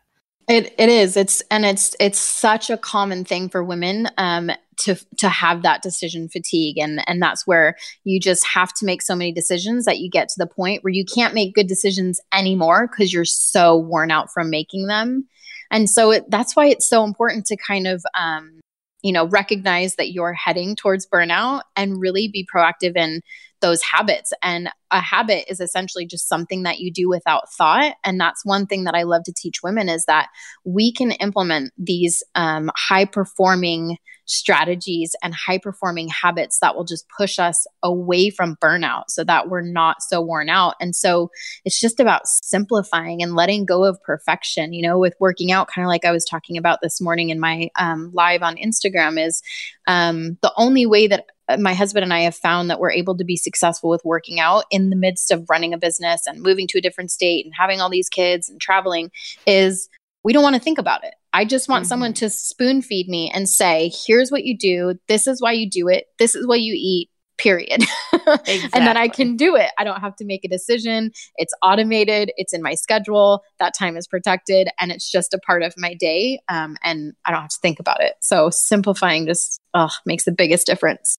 it 0.50 0.74
it 0.80 0.90
is. 0.90 1.16
It's 1.16 1.42
and 1.52 1.64
it's 1.64 1.96
it's 2.00 2.18
such 2.18 2.72
a 2.72 2.78
common 2.78 3.24
thing 3.24 3.50
for 3.50 3.64
women 3.64 4.10
um, 4.18 4.50
to 4.80 4.96
to 5.18 5.30
have 5.30 5.62
that 5.62 5.84
decision 5.84 6.28
fatigue, 6.28 6.80
and 6.80 7.08
and 7.08 7.22
that's 7.22 7.46
where 7.46 7.78
you 8.04 8.20
just 8.20 8.46
have 8.48 8.74
to 8.76 8.86
make 8.86 9.04
so 9.04 9.16
many 9.16 9.32
decisions 9.32 9.86
that 9.86 10.00
you 10.00 10.10
get 10.10 10.28
to 10.30 10.36
the 10.40 10.48
point 10.48 10.84
where 10.84 10.92
you 10.92 11.06
can't 11.06 11.36
make 11.36 11.54
good 11.54 11.68
decisions 11.68 12.20
anymore 12.34 12.88
because 12.88 13.14
you're 13.14 13.26
so 13.26 13.78
worn 13.78 14.10
out 14.10 14.34
from 14.34 14.50
making 14.50 14.88
them. 14.88 15.28
And 15.70 15.88
so 15.88 16.10
it, 16.10 16.30
that's 16.30 16.56
why 16.56 16.66
it's 16.66 16.90
so 16.90 17.04
important 17.04 17.46
to 17.46 17.56
kind 17.56 17.86
of 17.86 18.04
um, 18.20 18.60
you 19.04 19.14
know 19.14 19.28
recognize 19.28 19.96
that 19.98 20.14
you're 20.14 20.34
heading 20.34 20.76
towards 20.76 21.08
burnout 21.08 21.62
and 21.76 22.02
really 22.02 22.28
be 22.28 22.48
proactive 22.52 22.98
in 22.98 23.22
those 23.62 23.82
habits. 23.82 24.32
And 24.42 24.70
a 24.92 25.00
habit 25.00 25.46
is 25.50 25.60
essentially 25.60 26.06
just 26.06 26.28
something 26.28 26.64
that 26.64 26.80
you 26.80 26.92
do 26.92 27.10
without 27.10 27.52
thought. 27.58 27.96
And 28.04 28.20
that's 28.20 28.46
one 28.46 28.66
thing 28.66 28.86
that 28.86 28.96
I 28.96 29.04
love 29.04 29.24
to 29.26 29.34
teach 29.34 29.62
women 29.64 29.90
is 29.90 30.06
that 30.06 30.30
we 30.66 30.92
can 30.92 31.12
implement 31.12 31.74
these 31.78 32.24
um, 32.36 32.72
high 32.76 33.06
performing 33.06 33.98
strategies 34.30 35.16
and 35.24 35.34
high 35.34 35.58
performing 35.58 36.08
habits 36.08 36.60
that 36.60 36.76
will 36.76 36.84
just 36.84 37.06
push 37.18 37.40
us 37.40 37.66
away 37.82 38.30
from 38.30 38.56
burnout 38.64 39.06
so 39.08 39.24
that 39.24 39.50
we're 39.50 39.62
not 39.62 39.98
so 40.02 40.22
worn 40.22 40.50
out. 40.50 40.76
And 40.80 40.96
so 40.96 41.32
it's 41.66 41.80
just 41.80 42.00
about 42.00 42.28
simplifying 42.28 43.24
and 43.24 43.36
letting 43.36 43.66
go 43.66 43.84
of 43.84 44.02
perfection. 44.04 44.72
You 44.72 44.88
know, 44.88 45.00
with 45.00 45.16
working 45.20 45.52
out, 45.52 45.70
kind 45.74 45.84
of 45.84 45.90
like 45.90 46.06
I 46.06 46.12
was 46.12 46.26
talking 46.26 46.58
about 46.58 46.80
this 46.82 47.02
morning 47.02 47.30
in 47.30 47.40
my 47.40 47.70
um, 47.80 48.12
live 48.14 48.44
on 48.44 48.56
Instagram, 48.58 49.24
is 49.24 49.42
um, 49.88 50.38
the 50.44 50.54
only 50.56 50.86
way 50.86 51.08
that 51.08 51.26
my 51.58 51.74
husband 51.74 52.04
and 52.04 52.14
I 52.14 52.22
have 52.22 52.36
found 52.36 52.70
that 52.70 52.80
we're 52.80 52.92
able 52.92 53.18
to 53.18 53.24
be 53.24 53.38
successful 53.38 53.90
with 53.90 54.02
working 54.04 54.40
out 54.40 54.66
in 54.70 54.90
the 54.90 54.96
midst 54.96 55.32
of 55.32 55.46
running 55.50 55.74
a 55.74 55.78
business 55.78 56.28
and 56.28 56.42
moving 56.42 56.68
to 56.68 56.78
a 56.78 56.82
different 56.82 57.12
state 57.12 57.46
and 57.46 57.54
having 57.58 57.82
all 57.82 57.90
these 57.90 58.10
kids 58.10 58.50
and 58.50 58.60
traveling 58.60 59.12
is 59.48 59.90
we 60.24 60.34
don't 60.34 60.44
want 60.44 60.56
to 60.56 60.62
think 60.62 60.78
about 60.78 61.04
it. 61.04 61.14
I 61.32 61.46
just 61.46 61.70
want 61.70 61.84
mm-hmm. 61.84 61.90
someone 61.90 62.14
to 62.14 62.30
spoon 62.30 62.82
feed 62.82 63.08
me 63.08 63.32
and 63.34 63.48
say, 63.48 63.92
here's 64.06 64.32
what 64.32 64.44
you 64.44 64.58
do. 64.58 64.96
This 65.08 65.28
is 65.28 65.42
why 65.42 65.54
you 65.54 65.70
do 65.70 65.88
it. 65.88 66.06
This 66.18 66.36
is 66.36 66.48
what 66.48 66.62
you 66.62 66.74
eat, 66.76 67.10
period. 67.38 67.84
Exactly. 68.14 68.70
and 68.74 68.88
then 68.88 68.98
I 68.98 69.08
can 69.08 69.36
do 69.36 69.56
it. 69.56 69.72
I 69.78 69.84
don't 69.84 70.02
have 70.02 70.16
to 70.18 70.26
make 70.26 70.44
a 70.44 70.50
decision. 70.50 71.12
It's 71.38 71.54
automated, 71.62 72.32
it's 72.36 72.54
in 72.54 72.62
my 72.62 72.76
schedule. 72.76 73.44
That 73.60 73.74
time 73.78 73.96
is 73.96 74.08
protected, 74.08 74.70
and 74.80 74.92
it's 74.92 75.10
just 75.10 75.34
a 75.34 75.40
part 75.40 75.64
of 75.64 75.74
my 75.78 75.94
day. 75.94 76.40
Um, 76.50 76.78
and 76.84 77.14
I 77.26 77.32
don't 77.32 77.42
have 77.42 77.50
to 77.52 77.60
think 77.62 77.80
about 77.80 78.02
it. 78.02 78.14
So 78.22 78.50
simplifying 78.50 79.26
just 79.26 79.60
oh, 79.74 79.90
makes 80.06 80.26
the 80.26 80.32
biggest 80.32 80.66
difference. 80.66 81.18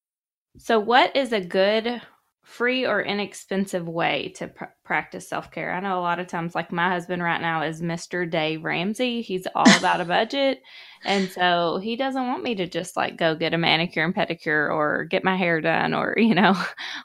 So, 0.59 0.79
what 0.79 1.17
is 1.17 1.33
a 1.33 1.41
good, 1.41 2.03
free, 2.43 2.87
or 2.87 3.03
inexpensive 3.03 3.89
way 3.89 4.33
to 4.37 4.49
pr- 4.49 4.65
practice 4.85 5.29
self 5.29 5.51
care? 5.51 5.73
I 5.73 5.81
know 5.81 5.99
a 5.99 6.03
lot 6.03 6.19
of 6.19 6.27
times, 6.27 6.55
like 6.55 6.73
my 6.73 6.89
husband 6.91 7.23
right 7.23 7.41
now 7.41 7.63
is 7.63 7.81
Mr. 7.83 8.27
Dave 8.27 8.65
Ramsey. 8.65 9.23
He's 9.23 9.47
all 9.55 9.71
about 9.79 10.01
a 10.01 10.05
budget. 10.17 10.61
And 11.05 11.31
so 11.31 11.79
he 11.83 11.97
doesn't 11.97 12.27
want 12.27 12.43
me 12.43 12.55
to 12.57 12.67
just 12.67 12.97
like 12.97 13.17
go 13.17 13.35
get 13.35 13.55
a 13.55 13.59
manicure 13.59 14.05
and 14.05 14.15
pedicure 14.15 14.71
or 14.71 15.05
get 15.05 15.25
my 15.25 15.37
hair 15.37 15.61
done 15.61 15.95
or, 15.95 16.15
you 16.19 16.35
know, 16.35 16.55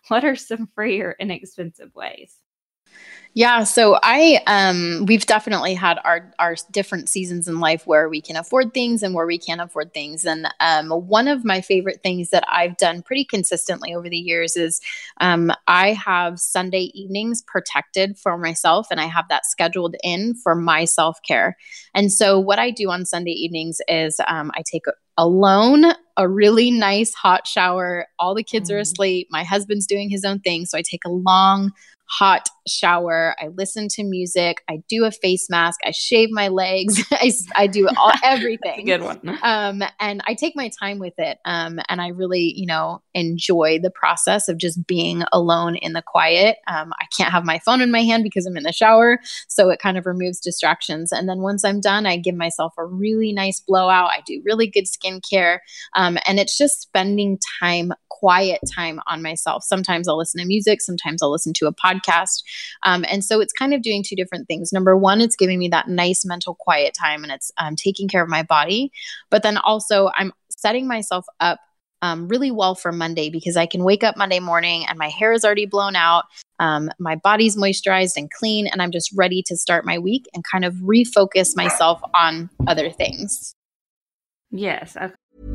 what 0.10 0.26
are 0.26 0.36
some 0.36 0.68
free 0.76 1.02
or 1.02 1.16
inexpensive 1.20 1.94
ways? 1.96 2.36
Yeah, 3.38 3.66
so 3.66 4.00
I 4.02 4.42
um 4.48 5.06
we've 5.08 5.26
definitely 5.26 5.74
had 5.74 6.00
our 6.06 6.32
our 6.40 6.56
different 6.72 7.10
seasons 7.10 7.50
in 7.50 7.60
life 7.60 7.86
where 7.86 8.08
we 8.08 8.22
can 8.22 8.38
afford 8.38 8.74
things 8.74 9.04
and 9.04 9.14
where 9.14 9.26
we 9.26 9.38
can't 9.38 9.60
afford 9.60 9.94
things. 9.94 10.24
And 10.24 10.48
um 10.62 10.90
one 10.90 11.28
of 11.28 11.44
my 11.44 11.60
favorite 11.60 12.00
things 12.02 12.30
that 12.30 12.46
I've 12.48 12.78
done 12.78 13.04
pretty 13.04 13.26
consistently 13.26 13.94
over 13.94 14.08
the 14.08 14.16
years 14.18 14.56
is 14.56 14.80
um 15.20 15.52
I 15.68 15.92
have 15.92 16.40
Sunday 16.40 16.92
evenings 16.94 17.42
protected 17.46 18.18
for 18.18 18.38
myself 18.38 18.88
and 18.90 19.02
I 19.02 19.08
have 19.08 19.26
that 19.28 19.46
scheduled 19.46 19.98
in 20.02 20.36
for 20.36 20.56
my 20.56 20.86
self-care. 20.86 21.58
And 21.94 22.14
so 22.14 22.40
what 22.40 22.58
I 22.58 22.72
do 22.72 22.90
on 22.90 23.06
Sunday 23.06 23.32
evenings 23.32 23.80
is 23.90 24.18
um 24.30 24.50
I 24.56 24.64
take 24.66 24.84
alone 25.18 25.86
a 26.18 26.28
really 26.28 26.72
nice 26.72 27.14
hot 27.14 27.48
shower. 27.48 28.08
All 28.20 28.36
the 28.36 28.44
kids 28.44 28.70
mm. 28.70 28.76
are 28.76 28.80
asleep. 28.80 29.28
My 29.30 29.44
husband's 29.44 29.88
doing 29.88 30.10
his 30.10 30.24
own 30.24 30.40
thing. 30.40 30.66
So 30.66 30.78
I 30.78 30.82
take 30.82 31.04
a 31.06 31.10
long, 31.10 31.72
hot 32.08 32.50
shower. 32.68 33.36
I 33.40 33.50
listen 33.50 33.88
to 33.90 34.04
music. 34.04 34.62
I 34.70 34.82
do 34.90 35.06
a 35.06 35.12
face 35.12 35.48
mask. 35.50 35.80
I 35.86 35.92
shave 35.92 36.30
my 36.32 36.48
legs. 36.48 37.04
I, 37.12 37.32
I 37.56 37.68
do 37.68 37.88
all, 37.88 38.12
everything. 38.24 38.86
good 38.86 39.04
one. 39.04 39.38
Um, 39.44 39.84
and 40.00 40.22
I 40.28 40.34
take 40.34 40.56
my 40.56 40.70
time 40.80 41.00
with 41.00 41.14
it. 41.18 41.40
Um, 41.46 41.80
and 41.90 42.02
I 42.02 42.10
really, 42.10 42.54
you 42.56 42.66
know, 42.66 43.02
enjoy 43.14 43.80
the 43.82 43.92
process 43.92 44.48
of 44.48 44.58
just 44.58 44.86
being 44.88 45.24
alone 45.32 45.76
in 45.76 45.94
the 45.94 46.02
quiet. 46.02 46.58
Um, 46.68 46.94
I 47.00 47.06
can't 47.16 47.32
have 47.32 47.46
my 47.46 47.60
phone 47.60 47.82
in 47.82 47.92
my 47.92 48.02
hand 48.02 48.24
because 48.24 48.46
I'm 48.46 48.58
in 48.58 48.64
the 48.64 48.72
shower. 48.72 49.20
So 49.48 49.70
it 49.70 49.80
kind 49.80 49.98
of 49.98 50.06
removes 50.06 50.40
distractions. 50.40 51.12
And 51.12 51.30
then 51.30 51.40
once 51.40 51.64
I'm 51.64 51.82
done, 51.82 52.06
I 52.06 52.18
give 52.18 52.36
myself 52.36 52.74
a 52.78 52.86
really 52.86 53.34
nice 53.34 53.60
blowout. 53.60 54.10
I 54.12 54.22
do 54.26 54.42
really 54.46 54.68
good 54.68 54.86
skincare. 54.86 55.60
Um, 55.96 56.18
and 56.26 56.40
it's 56.40 56.58
just 56.58 56.82
spending 56.82 57.40
time, 57.60 57.94
quiet 58.10 58.60
time 58.74 59.00
on 59.08 59.22
myself. 59.22 59.64
Sometimes 59.64 60.08
I'll 60.08 60.18
listen 60.18 60.42
to 60.42 60.48
music. 60.48 60.82
Sometimes 60.82 61.22
I'll 61.22 61.32
listen 61.32 61.54
to 61.54 61.68
a 61.68 61.74
podcast. 61.74 61.95
Um, 62.84 63.06
and 63.10 63.24
so 63.24 63.40
it's 63.40 63.54
kind 63.54 63.74
of 63.74 63.82
doing 63.82 64.04
two 64.04 64.16
different 64.16 64.48
things. 64.48 64.72
Number 64.72 64.96
one, 64.96 65.22
it's 65.22 65.36
giving 65.36 65.60
me 65.60 65.68
that 65.70 65.88
nice 65.88 66.26
mental 66.26 66.56
quiet 66.56 66.94
time 67.00 67.24
and 67.24 67.32
it's 67.32 67.52
um, 67.58 67.76
taking 67.76 68.08
care 68.08 68.24
of 68.24 68.30
my 68.30 68.44
body. 68.44 68.92
But 69.30 69.44
then 69.44 69.58
also, 69.58 70.10
I'm 70.16 70.32
setting 70.50 70.88
myself 70.88 71.26
up 71.40 71.60
um, 72.02 72.28
really 72.28 72.52
well 72.52 72.76
for 72.76 72.92
Monday 72.92 73.30
because 73.30 73.58
I 73.58 73.66
can 73.66 73.84
wake 73.84 74.04
up 74.04 74.18
Monday 74.18 74.40
morning 74.40 74.86
and 74.88 74.98
my 74.98 75.10
hair 75.10 75.34
is 75.34 75.44
already 75.44 75.66
blown 75.66 75.96
out. 75.96 76.26
Um, 76.60 76.90
my 77.00 77.16
body's 77.16 77.58
moisturized 77.58 78.16
and 78.16 78.30
clean, 78.32 78.68
and 78.68 78.82
I'm 78.82 78.92
just 78.92 79.12
ready 79.16 79.44
to 79.48 79.58
start 79.58 79.86
my 79.86 80.00
week 80.00 80.26
and 80.34 80.44
kind 80.50 80.64
of 80.64 80.74
refocus 80.76 81.56
myself 81.56 82.02
on 82.14 82.50
other 82.68 82.90
things. 82.90 83.54
Yes. 84.52 84.96
Okay. 84.96 85.55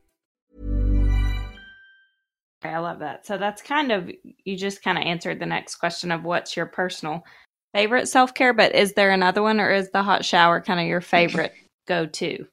I 2.63 2.77
love 2.79 2.99
that. 2.99 3.25
So 3.25 3.37
that's 3.37 3.61
kind 3.61 3.91
of, 3.91 4.11
you 4.43 4.57
just 4.57 4.83
kind 4.83 4.97
of 4.97 5.03
answered 5.03 5.39
the 5.39 5.45
next 5.45 5.75
question 5.75 6.11
of 6.11 6.23
what's 6.23 6.55
your 6.55 6.65
personal 6.65 7.23
favorite 7.73 8.07
self 8.07 8.33
care, 8.33 8.53
but 8.53 8.75
is 8.75 8.93
there 8.93 9.11
another 9.11 9.41
one 9.41 9.59
or 9.59 9.71
is 9.71 9.89
the 9.91 10.03
hot 10.03 10.25
shower 10.25 10.61
kind 10.61 10.79
of 10.79 10.85
your 10.87 11.01
favorite 11.01 11.53
go 11.87 12.05
to? 12.05 12.45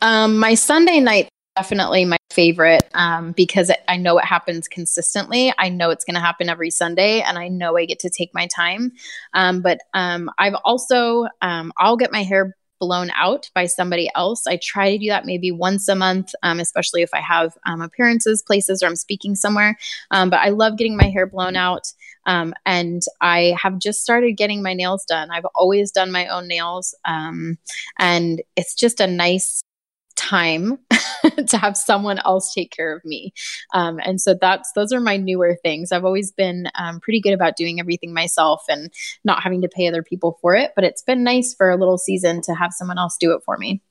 Um, 0.00 0.38
my 0.38 0.54
Sunday 0.54 1.00
night 1.00 1.28
definitely 1.58 2.04
my 2.04 2.18
favorite 2.30 2.88
um, 2.94 3.32
because 3.32 3.68
I 3.88 3.96
know 3.96 4.16
it 4.18 4.24
happens 4.24 4.68
consistently. 4.68 5.52
I 5.58 5.68
know 5.70 5.90
it's 5.90 6.04
going 6.04 6.14
to 6.14 6.20
happen 6.20 6.48
every 6.48 6.70
Sunday, 6.70 7.20
and 7.20 7.36
I 7.36 7.48
know 7.48 7.76
I 7.76 7.84
get 7.84 7.98
to 8.00 8.10
take 8.10 8.30
my 8.32 8.46
time. 8.46 8.92
Um, 9.34 9.60
but 9.60 9.80
um, 9.92 10.30
I've 10.38 10.54
also 10.64 11.26
um, 11.42 11.72
I'll 11.78 11.96
get 11.96 12.12
my 12.12 12.22
hair 12.22 12.54
blown 12.78 13.10
out 13.14 13.50
by 13.54 13.66
somebody 13.66 14.10
else. 14.14 14.46
I 14.46 14.58
try 14.62 14.92
to 14.92 14.98
do 14.98 15.08
that 15.08 15.26
maybe 15.26 15.50
once 15.50 15.88
a 15.88 15.94
month, 15.94 16.32
um, 16.42 16.60
especially 16.60 17.02
if 17.02 17.10
I 17.12 17.20
have 17.20 17.56
um, 17.66 17.80
appearances, 17.80 18.42
places, 18.42 18.82
or 18.82 18.86
I'm 18.86 18.96
speaking 18.96 19.34
somewhere. 19.34 19.76
but 20.10 20.34
I 20.34 20.50
love 20.50 20.76
getting 20.76 20.96
my 20.96 21.08
hair 21.08 21.26
blown 21.26 21.56
out. 21.56 21.92
Um, 22.26 22.52
and 22.66 23.02
I 23.22 23.56
have 23.60 23.78
just 23.78 24.02
started 24.02 24.36
getting 24.36 24.62
my 24.62 24.74
nails 24.74 25.04
done. 25.06 25.30
I've 25.30 25.46
always 25.54 25.90
done 25.90 26.12
my 26.12 26.26
own 26.26 26.46
nails. 26.46 26.94
Um, 27.06 27.56
and 27.98 28.42
it's 28.54 28.74
just 28.74 29.00
a 29.00 29.06
nice 29.06 29.62
time 30.18 30.78
to 31.46 31.56
have 31.56 31.76
someone 31.76 32.18
else 32.24 32.52
take 32.52 32.70
care 32.70 32.94
of 32.94 33.04
me. 33.04 33.32
Um, 33.72 33.98
and 34.04 34.20
so 34.20 34.34
that's 34.38 34.72
those 34.72 34.92
are 34.92 35.00
my 35.00 35.16
newer 35.16 35.56
things. 35.62 35.92
I've 35.92 36.04
always 36.04 36.32
been 36.32 36.68
um, 36.74 37.00
pretty 37.00 37.20
good 37.20 37.32
about 37.32 37.56
doing 37.56 37.80
everything 37.80 38.12
myself 38.12 38.62
and 38.68 38.92
not 39.24 39.42
having 39.42 39.62
to 39.62 39.68
pay 39.68 39.88
other 39.88 40.02
people 40.02 40.38
for 40.42 40.54
it. 40.54 40.72
But 40.74 40.84
it's 40.84 41.02
been 41.02 41.24
nice 41.24 41.54
for 41.54 41.70
a 41.70 41.76
little 41.76 41.98
season 41.98 42.42
to 42.42 42.54
have 42.54 42.72
someone 42.72 42.98
else 42.98 43.16
do 43.18 43.32
it 43.32 43.42
for 43.44 43.56
me. 43.56 43.82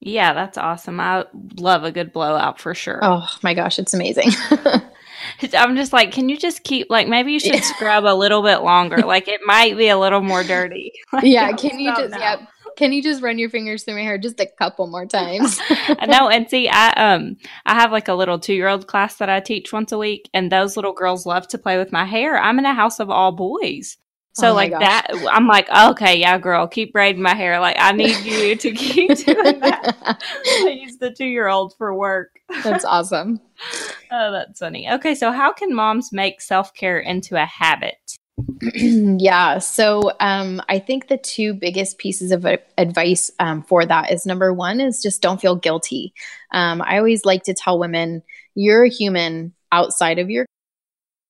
Yeah, 0.00 0.32
that's 0.32 0.56
awesome. 0.56 0.98
I 0.98 1.26
love 1.58 1.84
a 1.84 1.92
good 1.92 2.12
blowout 2.12 2.58
for 2.58 2.74
sure. 2.74 3.00
Oh 3.02 3.28
my 3.42 3.52
gosh, 3.52 3.78
it's 3.78 3.92
amazing. 3.92 4.30
I'm 5.52 5.76
just 5.76 5.92
like, 5.92 6.12
can 6.12 6.30
you 6.30 6.38
just 6.38 6.64
keep 6.64 6.88
like 6.88 7.06
maybe 7.06 7.32
you 7.32 7.40
should 7.40 7.62
scrub 7.64 8.04
a 8.04 8.14
little 8.14 8.42
bit 8.42 8.62
longer? 8.62 8.98
Like 8.98 9.28
it 9.28 9.42
might 9.44 9.76
be 9.76 9.88
a 9.88 9.98
little 9.98 10.22
more 10.22 10.42
dirty. 10.42 10.92
Like, 11.12 11.24
yeah, 11.24 11.52
can 11.52 11.78
you 11.78 11.94
just 11.94 12.12
now. 12.12 12.18
yeah 12.18 12.46
can 12.76 12.92
you 12.92 13.02
just 13.02 13.22
run 13.22 13.38
your 13.38 13.50
fingers 13.50 13.84
through 13.84 13.94
my 13.94 14.02
hair 14.02 14.18
just 14.18 14.40
a 14.40 14.46
couple 14.46 14.86
more 14.86 15.06
times? 15.06 15.60
Know. 16.10 16.28
And 16.28 16.50
see, 16.50 16.68
I 16.68 16.90
um 16.90 17.36
I 17.66 17.74
have 17.74 17.92
like 17.92 18.08
a 18.08 18.14
little 18.14 18.38
two 18.38 18.54
year 18.54 18.68
old 18.68 18.88
class 18.88 19.16
that 19.16 19.30
I 19.30 19.38
teach 19.38 19.72
once 19.72 19.92
a 19.92 19.98
week, 19.98 20.28
and 20.34 20.50
those 20.50 20.76
little 20.76 20.92
girls 20.92 21.24
love 21.24 21.46
to 21.48 21.58
play 21.58 21.78
with 21.78 21.92
my 21.92 22.04
hair. 22.04 22.36
I'm 22.36 22.58
in 22.58 22.64
a 22.64 22.74
house 22.74 22.98
of 22.98 23.10
all 23.10 23.32
boys. 23.32 23.96
So 24.32 24.50
oh 24.50 24.54
like 24.54 24.70
gosh. 24.70 24.80
that, 24.80 25.28
I'm 25.30 25.46
like, 25.46 25.68
okay, 25.70 26.16
yeah, 26.16 26.38
girl, 26.38 26.66
keep 26.68 26.92
braiding 26.92 27.22
my 27.22 27.34
hair. 27.34 27.60
Like 27.60 27.76
I 27.78 27.92
need 27.92 28.24
you 28.24 28.56
to 28.56 28.72
keep 28.74 29.16
doing 29.16 29.60
that. 29.60 29.96
I 30.46 30.78
use 30.80 30.98
the 30.98 31.10
two 31.10 31.26
year 31.26 31.48
old 31.48 31.76
for 31.76 31.94
work. 31.94 32.40
That's 32.62 32.84
awesome. 32.84 33.40
oh, 34.10 34.32
that's 34.32 34.60
funny. 34.60 34.90
Okay, 34.90 35.14
so 35.14 35.32
how 35.32 35.52
can 35.52 35.74
moms 35.74 36.12
make 36.12 36.40
self 36.40 36.72
care 36.74 37.00
into 37.00 37.40
a 37.40 37.44
habit? 37.44 38.09
yeah. 38.74 39.58
So 39.58 40.12
um, 40.20 40.60
I 40.68 40.78
think 40.78 41.08
the 41.08 41.16
two 41.16 41.54
biggest 41.54 41.98
pieces 41.98 42.32
of 42.32 42.46
advice 42.78 43.30
um, 43.38 43.62
for 43.62 43.84
that 43.86 44.12
is 44.12 44.26
number 44.26 44.52
one 44.52 44.80
is 44.80 45.02
just 45.02 45.22
don't 45.22 45.40
feel 45.40 45.56
guilty. 45.56 46.12
Um, 46.52 46.82
I 46.82 46.98
always 46.98 47.24
like 47.24 47.44
to 47.44 47.54
tell 47.54 47.78
women 47.78 48.22
you're 48.54 48.84
a 48.84 48.90
human 48.90 49.54
outside 49.72 50.18
of 50.18 50.30
your 50.30 50.46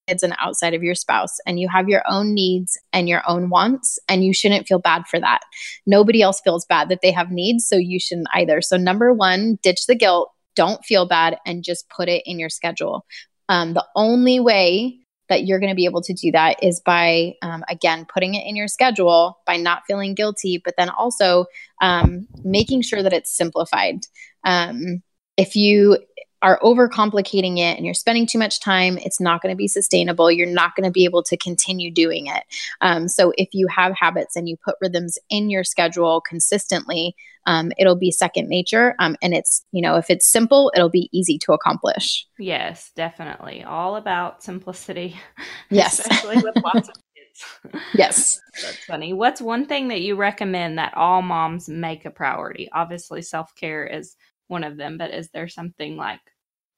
kids 0.09 0.23
and 0.23 0.35
outside 0.40 0.75
of 0.75 0.83
your 0.83 0.94
spouse, 0.94 1.38
and 1.46 1.61
you 1.61 1.68
have 1.68 1.88
your 1.88 2.03
own 2.09 2.35
needs 2.35 2.79
and 2.92 3.09
your 3.09 3.23
own 3.29 3.51
wants, 3.51 3.99
and 4.09 4.25
you 4.25 4.33
shouldn't 4.33 4.66
feel 4.66 4.79
bad 4.79 5.07
for 5.07 5.20
that. 5.20 5.40
Nobody 5.87 6.23
else 6.23 6.40
feels 6.42 6.66
bad 6.66 6.88
that 6.88 7.01
they 7.03 7.12
have 7.12 7.31
needs, 7.31 7.66
so 7.66 7.77
you 7.77 8.01
shouldn't 8.01 8.29
either. 8.35 8.61
So, 8.61 8.77
number 8.77 9.12
one, 9.12 9.59
ditch 9.62 9.87
the 9.87 9.94
guilt. 9.94 10.33
Don't 10.57 10.85
feel 10.85 11.07
bad 11.07 11.38
and 11.46 11.62
just 11.62 11.88
put 11.88 12.09
it 12.09 12.23
in 12.27 12.38
your 12.38 12.49
schedule. 12.49 13.07
Um, 13.49 13.75
the 13.75 13.87
only 13.94 14.40
way 14.40 15.00
that 15.31 15.47
you're 15.47 15.59
going 15.59 15.71
to 15.71 15.77
be 15.77 15.87
able 15.87 16.03
to 16.03 16.12
do 16.12 16.31
that 16.31 16.62
is 16.62 16.81
by 16.85 17.35
um, 17.40 17.64
again 17.69 18.07
putting 18.12 18.35
it 18.35 18.47
in 18.47 18.55
your 18.55 18.69
schedule 18.69 19.38
by 19.47 19.57
not 19.57 19.83
feeling 19.87 20.14
guilty 20.14 20.61
but 20.62 20.75
then 20.77 20.90
also 20.90 21.47
um, 21.81 22.29
making 22.45 22.83
sure 22.83 23.03
that 23.03 23.14
it's 23.14 23.35
simplified 23.35 24.01
um, 24.45 25.03
if 25.38 25.57
you 25.57 25.97
are 26.43 26.59
overcomplicating 26.61 27.59
it 27.59 27.77
and 27.77 27.85
you're 27.85 27.95
spending 27.95 28.27
too 28.27 28.38
much 28.38 28.61
time, 28.61 28.97
it's 28.99 29.21
not 29.21 29.43
going 29.43 29.53
to 29.53 29.57
be 29.57 29.69
sustainable. 29.69 30.31
You're 30.31 30.47
not 30.47 30.75
going 30.75 30.85
to 30.85 30.90
be 30.90 31.05
able 31.05 31.23
to 31.25 31.37
continue 31.37 31.90
doing 31.90 32.27
it. 32.27 32.45
Um, 32.81 33.09
so, 33.09 33.33
if 33.37 33.51
you 33.53 33.66
have 33.69 33.95
habits 33.95 34.37
and 34.37 34.49
you 34.49 34.57
put 34.57 34.77
rhythms 34.81 35.19
in 35.29 35.51
your 35.51 35.64
schedule 35.64 36.21
consistently, 36.23 37.14
um, 37.46 37.72
it'll 37.79 37.96
be 37.96 38.11
second 38.11 38.48
nature. 38.48 38.94
Um, 38.98 39.16
and 39.22 39.35
it's, 39.35 39.64
you 39.72 39.83
know, 39.83 39.96
if 39.96 40.11
it's 40.11 40.26
simple, 40.26 40.72
it'll 40.74 40.90
be 40.90 41.09
easy 41.12 41.38
to 41.38 41.53
accomplish. 41.53 42.26
Yes, 42.38 42.90
definitely. 42.94 43.64
All 43.64 43.96
about 43.96 44.42
simplicity. 44.42 45.16
Yes. 45.72 46.00
Especially 46.00 46.42
with 46.42 46.57
lots 46.64 46.88
of 46.88 46.94
kids. 47.14 47.83
Yes. 47.94 48.40
That's 48.61 48.85
funny. 48.85 49.12
What's 49.12 49.40
one 49.40 49.66
thing 49.66 49.88
that 49.88 50.00
you 50.00 50.16
recommend 50.16 50.79
that 50.79 50.94
all 50.96 51.22
moms 51.22 51.68
make 51.68 52.05
a 52.05 52.11
priority? 52.11 52.68
Obviously, 52.72 53.22
self 53.22 53.55
care 53.55 53.87
is 53.87 54.16
one 54.48 54.64
of 54.64 54.76
them, 54.76 54.98
but 54.98 55.12
is 55.12 55.31
there 55.31 55.46
something 55.46 55.96
like 55.96 56.20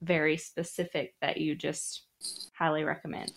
very 0.03 0.37
specific 0.37 1.14
that 1.22 1.38
you 1.38 1.55
just 1.55 2.03
highly 2.55 2.85
recommend? 2.85 3.33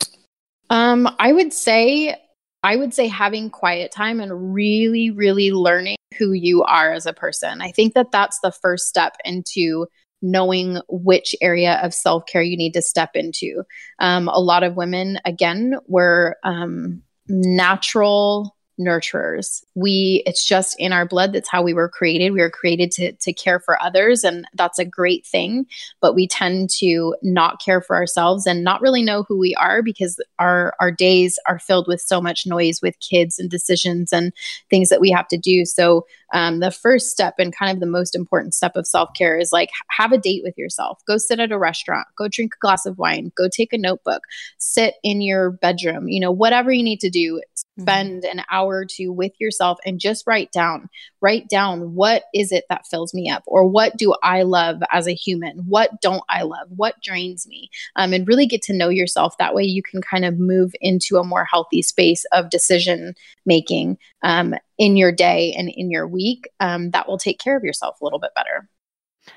Um, 0.70 1.08
I 1.20 1.32
would 1.32 1.54
say 1.54 2.16
I 2.64 2.76
would 2.76 2.94
say 2.94 3.08
having 3.08 3.52
quiet 3.52 3.92
time 3.92 4.20
and 4.20 4.54
really, 4.54 5.12
really 5.12 5.52
learning 5.52 5.98
who 6.18 6.32
you 6.32 6.64
are 6.64 6.94
as 6.94 7.06
a 7.06 7.14
person. 7.14 7.62
I 7.62 7.72
think 7.72 7.94
that 7.94 8.12
that's 8.12 8.40
the 8.40 8.52
first 8.52 8.88
step 8.88 9.14
into 9.24 9.88
knowing 10.22 10.80
which 10.90 11.36
area 11.42 11.80
of 11.84 11.94
self 11.94 12.26
care 12.26 12.42
you 12.42 12.58
need 12.58 12.74
to 12.74 12.82
step 12.82 13.12
into. 13.14 13.64
Um, 14.00 14.28
a 14.28 14.40
lot 14.40 14.64
of 14.64 14.76
women, 14.76 15.20
again, 15.26 15.76
were 15.88 16.38
um, 16.44 17.02
natural 17.28 18.56
nurturers. 18.80 19.64
We 19.76 20.24
it's 20.26 20.46
just 20.46 20.76
in 20.80 20.94
our 20.94 21.06
blood. 21.06 21.34
That's 21.34 21.50
how 21.50 21.62
we 21.62 21.74
were 21.74 21.90
created. 21.90 22.32
We 22.32 22.42
were 22.42 22.50
created 22.50 22.92
to 22.92 23.12
to 23.14 23.34
care 23.34 23.60
for 23.60 23.82
others 23.82 24.24
and 24.24 24.48
that's 24.54 24.80
a 24.80 24.86
great 24.86 25.26
thing, 25.26 25.66
but 26.02 26.16
we 26.16 26.28
tend 26.28 26.70
to 26.80 27.16
not 27.22 27.62
care 27.62 27.82
for 27.82 27.96
ourselves 27.96 28.46
and 28.46 28.64
not 28.64 28.82
really 28.82 29.04
know 29.04 29.24
who 29.24 29.38
we 29.38 29.54
are 29.56 29.82
because 29.82 30.22
our 30.40 30.74
our 30.80 30.92
days 30.92 31.38
are 31.48 31.60
filled 31.60 31.88
with 31.88 32.02
so 32.02 32.22
much 32.22 32.46
noise 32.46 32.82
with 32.82 33.00
kids 33.00 33.38
and 33.38 33.50
decisions 33.50 34.12
and 34.12 34.32
things 34.70 34.90
that 34.90 35.02
we 35.02 35.12
have 35.12 35.28
to 35.28 35.38
do. 35.38 35.66
So 35.66 36.06
um, 36.34 36.60
the 36.60 36.72
first 36.72 37.10
step 37.10 37.36
and 37.40 37.56
kind 37.56 37.72
of 37.72 37.80
the 37.80 37.86
most 37.86 38.16
important 38.16 38.54
step 38.54 38.76
of 38.76 38.88
self 38.88 39.10
care 39.18 39.38
is 39.38 39.52
like 39.52 39.70
have 39.90 40.12
a 40.12 40.18
date 40.18 40.42
with 40.44 40.58
yourself. 40.58 41.02
Go 41.08 41.18
sit 41.18 41.40
at 41.40 41.52
a 41.52 41.58
restaurant, 41.58 42.08
go 42.18 42.28
drink 42.28 42.54
a 42.56 42.60
glass 42.60 42.86
of 42.86 42.98
wine, 42.98 43.32
go 43.36 43.48
take 43.48 43.74
a 43.74 43.78
notebook, 43.78 44.24
sit 44.58 44.96
in 45.04 45.22
your 45.22 45.52
bedroom, 45.52 46.08
you 46.08 46.20
know, 46.20 46.32
whatever 46.32 46.72
you 46.72 46.84
need 46.84 47.00
to 47.00 47.10
do, 47.10 47.36
mm-hmm. 47.36 47.82
spend 47.82 48.26
an 48.26 48.44
hour 48.52 48.78
or 48.78 48.86
two 48.86 49.12
with 49.12 49.34
yourself 49.40 49.65
and 49.86 50.00
just 50.00 50.26
write 50.28 50.52
down, 50.52 50.90
write 51.22 51.48
down 51.50 51.94
what 51.94 52.26
is 52.34 52.52
it 52.52 52.66
that 52.70 52.88
fills 52.88 53.14
me 53.14 53.30
up 53.30 53.44
or 53.48 53.68
what 53.68 53.98
do 53.98 54.16
I 54.24 54.44
love 54.44 54.82
as 54.92 55.08
a 55.08 55.14
human? 55.14 55.58
What 55.68 56.02
don't 56.02 56.24
I 56.30 56.44
love? 56.44 56.68
What 56.70 57.02
drains 57.02 57.48
me? 57.48 57.70
Um, 57.96 58.14
and 58.14 58.28
really 58.28 58.46
get 58.46 58.62
to 58.64 58.74
know 58.74 58.90
yourself. 58.90 59.38
That 59.38 59.56
way 59.56 59.64
you 59.64 59.84
can 59.84 60.02
kind 60.02 60.26
of 60.26 60.40
move 60.40 60.74
into 60.82 61.18
a 61.18 61.24
more 61.24 61.46
healthy 61.46 61.82
space 61.82 62.26
of 62.32 62.50
decision 62.50 63.16
making 63.46 63.98
um, 64.24 64.56
in 64.78 64.98
your 64.98 65.12
day 65.12 65.54
and 65.58 65.70
in 65.70 65.90
your 65.90 66.08
week 66.08 66.48
um, 66.60 66.92
that 66.92 67.08
will 67.08 67.18
take 67.18 67.40
care 67.40 67.58
of 67.58 67.64
yourself 67.64 68.00
a 68.00 68.04
little 68.04 68.20
bit 68.20 68.36
better. 68.36 68.70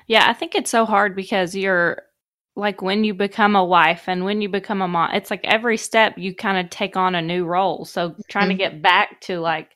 Yeah, 0.07 0.29
I 0.29 0.33
think 0.33 0.55
it's 0.55 0.69
so 0.69 0.85
hard 0.85 1.15
because 1.15 1.55
you're 1.55 2.03
like 2.55 2.81
when 2.81 3.03
you 3.03 3.13
become 3.13 3.55
a 3.55 3.63
wife 3.63 4.03
and 4.07 4.25
when 4.25 4.41
you 4.41 4.49
become 4.49 4.81
a 4.81 4.87
mom, 4.87 5.11
it's 5.13 5.31
like 5.31 5.41
every 5.43 5.77
step 5.77 6.17
you 6.17 6.35
kind 6.35 6.57
of 6.57 6.69
take 6.69 6.95
on 6.97 7.15
a 7.15 7.21
new 7.21 7.45
role. 7.45 7.85
So 7.85 8.15
trying 8.27 8.49
mm-hmm. 8.49 8.51
to 8.51 8.55
get 8.57 8.81
back 8.81 9.21
to 9.21 9.39
like, 9.39 9.71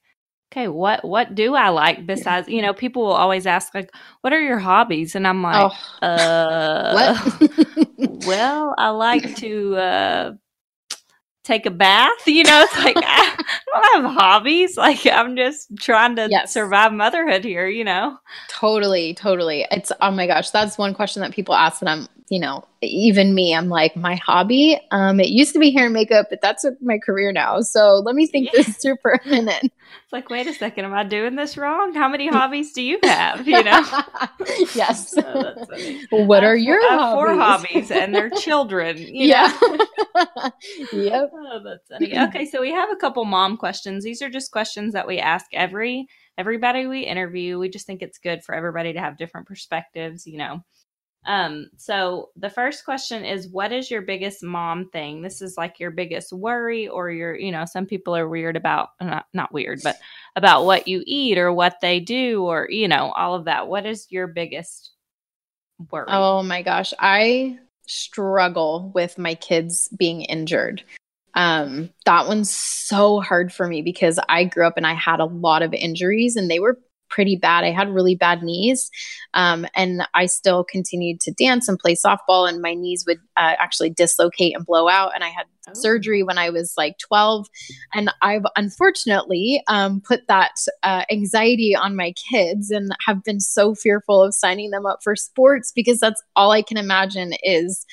okay, 0.53 0.67
what 0.67 1.03
what 1.03 1.33
do 1.33 1.55
I 1.55 1.69
like 1.69 2.05
besides 2.05 2.47
you 2.47 2.61
know, 2.61 2.73
people 2.73 3.03
will 3.03 3.13
always 3.13 3.47
ask 3.47 3.73
like, 3.73 3.91
what 4.21 4.33
are 4.33 4.41
your 4.41 4.59
hobbies? 4.59 5.15
And 5.15 5.27
I'm 5.27 5.41
like, 5.41 5.71
oh. 6.01 6.05
uh 6.05 7.17
well, 8.27 8.75
I 8.77 8.89
like 8.89 9.35
to 9.37 9.75
uh 9.75 10.33
take 11.43 11.65
a 11.65 11.71
bath. 11.71 12.27
You 12.27 12.43
know, 12.43 12.61
it's 12.61 12.77
like 12.77 12.97
I 12.97 13.35
don't 13.73 14.03
have 14.03 14.13
hobbies. 14.13 14.77
Like 14.77 15.05
I'm 15.07 15.35
just 15.35 15.75
trying 15.79 16.15
to 16.17 16.27
yes. 16.29 16.53
survive 16.53 16.93
motherhood 16.93 17.43
here. 17.43 17.67
You 17.67 17.83
know, 17.83 18.17
totally, 18.47 19.15
totally. 19.15 19.65
It's 19.71 19.91
oh 20.01 20.11
my 20.11 20.27
gosh, 20.27 20.51
that's 20.51 20.77
one 20.77 20.93
question 20.93 21.21
that 21.21 21.33
people 21.33 21.55
ask, 21.55 21.81
and 21.81 21.89
I'm 21.89 22.07
you 22.29 22.39
know, 22.39 22.63
even 22.85 23.33
me, 23.33 23.53
I'm 23.53 23.69
like, 23.69 23.95
my 23.95 24.15
hobby, 24.15 24.79
um, 24.91 25.19
it 25.19 25.29
used 25.29 25.53
to 25.53 25.59
be 25.59 25.71
hair 25.71 25.85
and 25.85 25.93
makeup, 25.93 26.27
but 26.29 26.41
that's 26.41 26.65
my 26.81 26.97
career 26.97 27.31
now. 27.31 27.61
So 27.61 28.01
let 28.05 28.15
me 28.15 28.27
think 28.27 28.47
yeah. 28.47 28.63
this 28.63 28.77
through 28.77 28.97
for 29.01 29.19
a 29.23 29.27
minute. 29.27 29.71
It's 30.03 30.11
like, 30.11 30.29
wait 30.29 30.47
a 30.47 30.53
second, 30.53 30.85
am 30.85 30.93
I 30.93 31.03
doing 31.03 31.35
this 31.35 31.55
wrong? 31.55 31.93
How 31.93 32.09
many 32.09 32.27
hobbies 32.29 32.73
do 32.73 32.81
you 32.81 32.97
have? 33.03 33.47
You 33.47 33.63
know? 33.63 33.83
yes. 34.73 35.13
Oh, 35.17 36.25
what 36.25 36.43
are 36.43 36.55
your 36.55 36.81
four, 36.81 36.89
hobbies? 36.89 37.13
four 37.13 37.35
hobbies 37.35 37.91
and 37.91 38.15
their 38.15 38.29
children. 38.31 38.97
yeah. 38.97 39.53
yep. 40.91 41.31
Oh, 41.31 41.61
that's 41.63 41.87
funny. 41.89 42.17
Okay, 42.17 42.45
so 42.45 42.59
we 42.59 42.71
have 42.71 42.89
a 42.91 42.95
couple 42.95 43.23
mom 43.25 43.55
questions. 43.55 44.03
These 44.03 44.23
are 44.23 44.29
just 44.29 44.51
questions 44.51 44.93
that 44.93 45.07
we 45.07 45.19
ask 45.19 45.45
every 45.53 46.07
everybody 46.37 46.87
we 46.87 47.01
interview. 47.01 47.59
We 47.59 47.69
just 47.69 47.85
think 47.85 48.01
it's 48.01 48.17
good 48.17 48.43
for 48.43 48.55
everybody 48.55 48.93
to 48.93 48.99
have 48.99 49.17
different 49.17 49.47
perspectives, 49.47 50.25
you 50.25 50.37
know. 50.37 50.63
Um, 51.25 51.69
so 51.77 52.29
the 52.35 52.49
first 52.49 52.83
question 52.83 53.23
is 53.23 53.47
what 53.47 53.71
is 53.71 53.89
your 53.89 54.01
biggest 54.01 54.43
mom 54.43 54.89
thing? 54.89 55.21
This 55.21 55.41
is 55.41 55.57
like 55.57 55.79
your 55.79 55.91
biggest 55.91 56.33
worry 56.33 56.87
or 56.87 57.09
your, 57.11 57.35
you 57.35 57.51
know, 57.51 57.65
some 57.65 57.85
people 57.85 58.15
are 58.15 58.27
weird 58.27 58.57
about 58.57 58.89
not, 59.01 59.25
not 59.33 59.53
weird, 59.53 59.81
but 59.83 59.97
about 60.35 60.65
what 60.65 60.87
you 60.87 61.01
eat 61.05 61.37
or 61.37 61.53
what 61.53 61.77
they 61.81 61.99
do 61.99 62.43
or, 62.43 62.67
you 62.69 62.87
know, 62.87 63.11
all 63.11 63.35
of 63.35 63.45
that. 63.45 63.67
What 63.67 63.85
is 63.85 64.07
your 64.09 64.27
biggest 64.27 64.91
worry? 65.91 66.07
Oh 66.09 66.43
my 66.43 66.61
gosh, 66.61 66.93
I 66.99 67.57
struggle 67.87 68.91
with 68.93 69.17
my 69.17 69.35
kids 69.35 69.89
being 69.97 70.21
injured. 70.21 70.83
Um, 71.35 71.89
that 72.05 72.27
one's 72.27 72.51
so 72.51 73.19
hard 73.19 73.51
for 73.51 73.67
me 73.67 73.81
because 73.81 74.19
I 74.29 74.43
grew 74.43 74.67
up 74.67 74.77
and 74.77 74.85
I 74.85 74.93
had 74.93 75.19
a 75.19 75.25
lot 75.25 75.63
of 75.63 75.73
injuries 75.73 76.35
and 76.35 76.49
they 76.49 76.59
were 76.59 76.79
pretty 77.13 77.35
bad. 77.35 77.63
I 77.63 77.71
had 77.71 77.89
really 77.89 78.15
bad 78.15 78.41
knees, 78.41 78.89
um, 79.33 79.67
and 79.75 80.07
I 80.13 80.25
still 80.25 80.63
continued 80.63 81.19
to 81.21 81.31
dance 81.31 81.67
and 81.67 81.77
play 81.77 81.95
softball, 81.95 82.49
and 82.49 82.61
my 82.61 82.73
knees 82.73 83.05
would 83.07 83.19
uh, 83.37 83.55
actually 83.59 83.91
dislocate 83.91 84.55
and 84.55 84.65
blow 84.65 84.89
out. 84.89 85.13
And 85.13 85.23
I 85.23 85.29
had 85.29 85.45
oh. 85.69 85.73
surgery 85.73 86.23
when 86.23 86.37
I 86.37 86.49
was 86.49 86.73
like 86.75 86.97
12, 86.97 87.47
and 87.93 88.11
I've 88.21 88.45
unfortunately 88.55 89.61
um, 89.67 90.01
put 90.01 90.27
that 90.27 90.55
uh, 90.81 91.03
anxiety 91.11 91.75
on 91.75 91.95
my 91.95 92.13
kids, 92.31 92.71
and 92.71 92.91
have 93.05 93.23
been 93.23 93.39
so 93.39 93.75
fearful 93.75 94.23
of 94.23 94.33
signing 94.33 94.71
them 94.71 94.85
up 94.85 94.99
for 95.03 95.15
sports 95.15 95.71
because 95.73 95.99
that's 95.99 96.21
all 96.35 96.51
I 96.51 96.63
can 96.63 96.77
imagine 96.77 97.33
is 97.43 97.85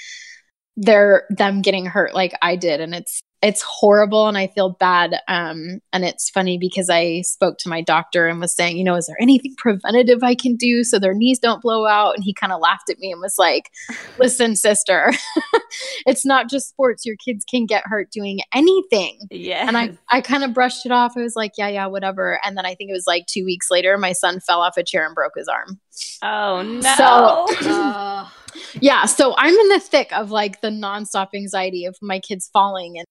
they're 0.76 1.26
them 1.28 1.61
getting 1.61 1.85
hurt 1.85 2.14
like 2.14 2.33
I 2.40 2.56
did, 2.56 2.80
and 2.80 2.94
it's 2.94 3.22
it's 3.42 3.62
horrible 3.62 4.29
and 4.29 4.37
I 4.37 4.48
feel 4.48 4.70
bad. 4.70 5.18
Um, 5.26 5.81
and 5.94 6.05
it's 6.05 6.29
funny 6.29 6.59
because 6.59 6.90
I 6.90 7.22
spoke 7.22 7.57
to 7.59 7.70
my 7.70 7.81
doctor 7.81 8.26
and 8.26 8.38
was 8.38 8.55
saying, 8.55 8.76
you 8.76 8.85
know, 8.85 8.96
is 8.96 9.07
there 9.07 9.16
anything 9.20 9.55
preventative 9.57 10.22
I 10.22 10.35
can 10.35 10.57
do 10.57 10.85
so 10.85 10.98
their 10.98 11.14
knees 11.14 11.38
don't 11.38 11.62
blow 11.62 11.87
out? 11.87 12.14
And 12.14 12.22
he 12.22 12.35
kind 12.35 12.53
of 12.53 12.61
laughed 12.61 12.90
at 12.90 12.98
me 12.98 13.11
and 13.11 13.20
was 13.20 13.37
like, 13.38 13.70
listen, 14.18 14.57
sister, 14.57 15.12
it's 16.07 16.26
not 16.26 16.50
just 16.50 16.68
sports. 16.68 17.07
Your 17.07 17.16
kids 17.16 17.44
can 17.48 17.64
get 17.64 17.87
hurt 17.87 18.11
doing 18.11 18.40
anything. 18.55 19.20
Yeah. 19.31 19.66
And 19.66 19.79
I, 19.79 19.96
I 20.11 20.20
kind 20.20 20.44
of 20.44 20.53
brushed 20.53 20.85
it 20.85 20.92
off. 20.92 21.16
I 21.16 21.22
was 21.22 21.37
like, 21.37 21.53
yeah, 21.57 21.68
yeah, 21.68 21.87
whatever. 21.87 22.38
And 22.44 22.59
then 22.59 22.66
I 22.66 22.74
think 22.74 22.90
it 22.90 22.94
was 22.94 23.07
like 23.07 23.24
two 23.26 23.46
weeks 23.46 23.70
later, 23.70 23.96
my 23.96 24.12
son 24.12 24.40
fell 24.40 24.61
off 24.61 24.76
a 24.76 24.85
chair 24.85 25.07
and 25.07 25.14
broke 25.14 25.33
his 25.37 25.48
arm. 25.48 25.81
Oh, 26.22 26.61
no. 26.62 27.46
So, 27.59 28.26
yeah. 28.81 29.07
So 29.07 29.35
I'm 29.38 29.55
in 29.55 29.68
the 29.68 29.81
thick 29.81 30.12
of 30.12 30.31
like 30.31 30.61
the 30.61 30.68
nonstop 30.68 31.29
anxiety 31.35 31.87
of 31.87 31.96
my 32.03 32.20
kids 32.20 32.50
falling 32.53 32.98
and 32.98 33.07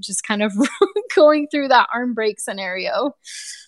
just 0.00 0.26
kind 0.26 0.42
of 0.42 0.52
going 1.14 1.48
through 1.48 1.68
that 1.68 1.88
arm 1.92 2.14
break 2.14 2.40
scenario. 2.40 3.16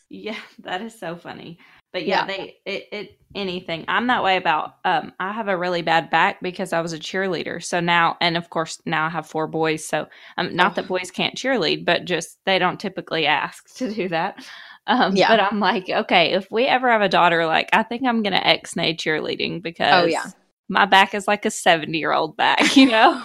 Yeah, 0.08 0.38
that 0.60 0.82
is 0.82 0.98
so 0.98 1.16
funny. 1.16 1.58
But 1.92 2.06
yeah, 2.06 2.20
yeah, 2.20 2.26
they 2.26 2.56
it, 2.66 2.88
it 2.92 3.18
anything. 3.34 3.84
I'm 3.88 4.06
that 4.08 4.22
way 4.22 4.36
about 4.36 4.76
um 4.84 5.12
I 5.18 5.32
have 5.32 5.48
a 5.48 5.56
really 5.56 5.82
bad 5.82 6.10
back 6.10 6.40
because 6.42 6.72
I 6.72 6.80
was 6.80 6.92
a 6.92 6.98
cheerleader. 6.98 7.62
So 7.64 7.80
now 7.80 8.16
and 8.20 8.36
of 8.36 8.50
course 8.50 8.80
now 8.84 9.06
I 9.06 9.08
have 9.08 9.26
four 9.26 9.46
boys. 9.46 9.84
So 9.86 10.06
um 10.36 10.54
not 10.54 10.74
that 10.74 10.88
boys 10.88 11.10
can't 11.10 11.34
cheerlead, 11.36 11.84
but 11.84 12.04
just 12.04 12.38
they 12.44 12.58
don't 12.58 12.78
typically 12.78 13.26
ask 13.26 13.74
to 13.76 13.92
do 13.92 14.08
that. 14.08 14.44
Um 14.86 15.16
yeah. 15.16 15.28
but 15.28 15.40
I'm 15.40 15.58
like, 15.58 15.88
okay, 15.88 16.32
if 16.32 16.50
we 16.50 16.66
ever 16.66 16.90
have 16.90 17.02
a 17.02 17.08
daughter, 17.08 17.46
like 17.46 17.70
I 17.72 17.82
think 17.82 18.04
I'm 18.04 18.22
gonna 18.22 18.42
ex 18.44 18.76
nay 18.76 18.94
cheerleading 18.94 19.62
because 19.62 20.04
oh 20.04 20.06
yeah 20.06 20.26
my 20.68 20.84
back 20.84 21.14
is 21.14 21.28
like 21.28 21.44
a 21.44 21.50
70 21.50 21.96
year 21.96 22.12
old 22.12 22.36
back, 22.36 22.76
you 22.76 22.86
know? 22.86 23.22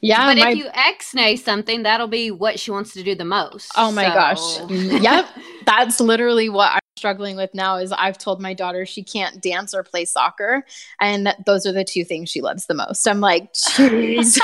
yeah. 0.00 0.26
But 0.26 0.38
my... 0.38 0.50
if 0.50 0.58
you 0.58 0.68
ex-nay 0.72 1.36
something, 1.36 1.82
that'll 1.82 2.08
be 2.08 2.30
what 2.30 2.58
she 2.58 2.70
wants 2.70 2.92
to 2.94 3.02
do 3.02 3.14
the 3.14 3.24
most. 3.24 3.72
Oh 3.76 3.90
my 3.90 4.06
so. 4.08 4.14
gosh. 4.14 4.70
yep. 5.02 5.28
That's 5.66 6.00
literally 6.00 6.48
what 6.48 6.72
I'm 6.72 6.80
struggling 6.96 7.36
with 7.36 7.52
now 7.54 7.76
is 7.76 7.90
I've 7.92 8.18
told 8.18 8.40
my 8.40 8.54
daughter 8.54 8.86
she 8.86 9.02
can't 9.02 9.42
dance 9.42 9.74
or 9.74 9.82
play 9.82 10.04
soccer. 10.04 10.64
And 11.00 11.34
those 11.44 11.66
are 11.66 11.72
the 11.72 11.84
two 11.84 12.04
things 12.04 12.30
she 12.30 12.40
loves 12.40 12.66
the 12.66 12.74
most. 12.74 13.06
I'm 13.06 13.20
like, 13.20 13.52
jeez. 13.54 14.38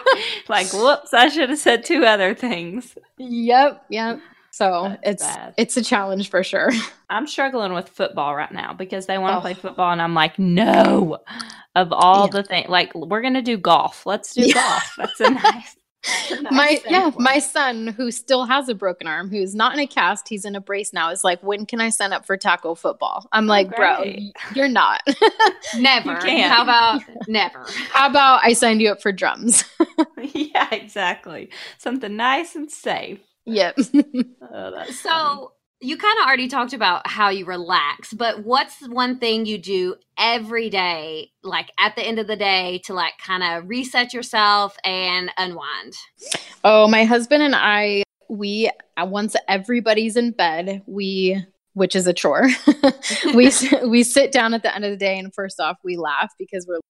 like, 0.48 0.72
whoops, 0.72 1.12
I 1.12 1.28
should 1.28 1.50
have 1.50 1.58
said 1.58 1.84
two 1.84 2.04
other 2.04 2.34
things. 2.34 2.96
Yep. 3.18 3.84
Yep. 3.90 4.20
So 4.60 4.88
That's 4.88 5.00
it's 5.04 5.22
bad. 5.22 5.54
it's 5.56 5.76
a 5.78 5.82
challenge 5.82 6.28
for 6.28 6.44
sure. 6.44 6.70
I'm 7.08 7.26
struggling 7.26 7.72
with 7.72 7.88
football 7.88 8.36
right 8.36 8.52
now 8.52 8.74
because 8.74 9.06
they 9.06 9.16
want 9.16 9.32
to 9.32 9.38
oh. 9.38 9.40
play 9.40 9.54
football, 9.54 9.90
and 9.90 10.02
I'm 10.02 10.12
like, 10.12 10.38
no. 10.38 11.18
Of 11.74 11.92
all 11.92 12.26
yeah. 12.26 12.30
the 12.30 12.42
things, 12.42 12.68
like 12.68 12.94
we're 12.94 13.22
gonna 13.22 13.40
do 13.40 13.56
golf. 13.56 14.04
Let's 14.04 14.34
do 14.34 14.42
yeah. 14.42 14.54
golf. 14.54 14.92
That's 14.98 15.20
a 15.20 15.30
nice. 15.30 15.76
nice 16.42 16.50
my 16.50 16.80
yeah, 16.86 17.10
my 17.16 17.38
son 17.38 17.86
who 17.86 18.10
still 18.10 18.44
has 18.44 18.68
a 18.68 18.74
broken 18.74 19.06
arm, 19.06 19.30
who's 19.30 19.54
not 19.54 19.72
in 19.72 19.80
a 19.80 19.86
cast, 19.86 20.28
he's 20.28 20.44
in 20.44 20.56
a 20.56 20.60
brace 20.60 20.92
now. 20.92 21.10
Is 21.10 21.24
like, 21.24 21.42
when 21.42 21.64
can 21.64 21.80
I 21.80 21.88
sign 21.88 22.12
up 22.12 22.26
for 22.26 22.36
tackle 22.36 22.74
football? 22.74 23.26
I'm 23.32 23.44
oh, 23.44 23.48
like, 23.48 23.74
bro, 23.74 24.04
you're 24.54 24.68
not. 24.68 25.00
never. 25.78 26.14
How 26.14 26.64
about 26.64 27.02
never? 27.28 27.64
How 27.92 28.10
about 28.10 28.40
I 28.44 28.52
signed 28.52 28.82
you 28.82 28.90
up 28.90 29.00
for 29.00 29.12
drums? 29.12 29.64
yeah, 30.34 30.68
exactly. 30.74 31.48
Something 31.78 32.16
nice 32.16 32.56
and 32.56 32.70
safe. 32.70 33.20
Yep. 33.46 33.78
oh, 34.52 34.84
so 34.90 35.08
funny. 35.08 35.46
you 35.80 35.96
kind 35.96 36.18
of 36.18 36.26
already 36.26 36.48
talked 36.48 36.72
about 36.72 37.06
how 37.06 37.30
you 37.30 37.44
relax, 37.44 38.12
but 38.12 38.44
what's 38.44 38.86
one 38.88 39.18
thing 39.18 39.46
you 39.46 39.58
do 39.58 39.96
every 40.18 40.70
day, 40.70 41.30
like 41.42 41.70
at 41.78 41.96
the 41.96 42.02
end 42.02 42.18
of 42.18 42.26
the 42.26 42.36
day, 42.36 42.80
to 42.84 42.94
like 42.94 43.14
kind 43.18 43.42
of 43.42 43.68
reset 43.68 44.12
yourself 44.12 44.76
and 44.84 45.30
unwind? 45.36 45.94
Oh, 46.64 46.86
my 46.88 47.04
husband 47.04 47.42
and 47.42 47.54
I, 47.54 48.02
we 48.28 48.70
uh, 48.96 49.06
once 49.06 49.34
everybody's 49.48 50.16
in 50.16 50.32
bed, 50.32 50.82
we 50.86 51.44
which 51.74 51.94
is 51.94 52.06
a 52.06 52.12
chore. 52.12 52.48
we 53.34 53.50
we 53.86 54.02
sit 54.02 54.32
down 54.32 54.54
at 54.54 54.62
the 54.62 54.74
end 54.74 54.84
of 54.84 54.90
the 54.90 54.96
day 54.96 55.18
and 55.18 55.34
first 55.34 55.60
off 55.60 55.76
we 55.84 55.96
laugh 55.96 56.32
because 56.38 56.66
we're 56.66 56.80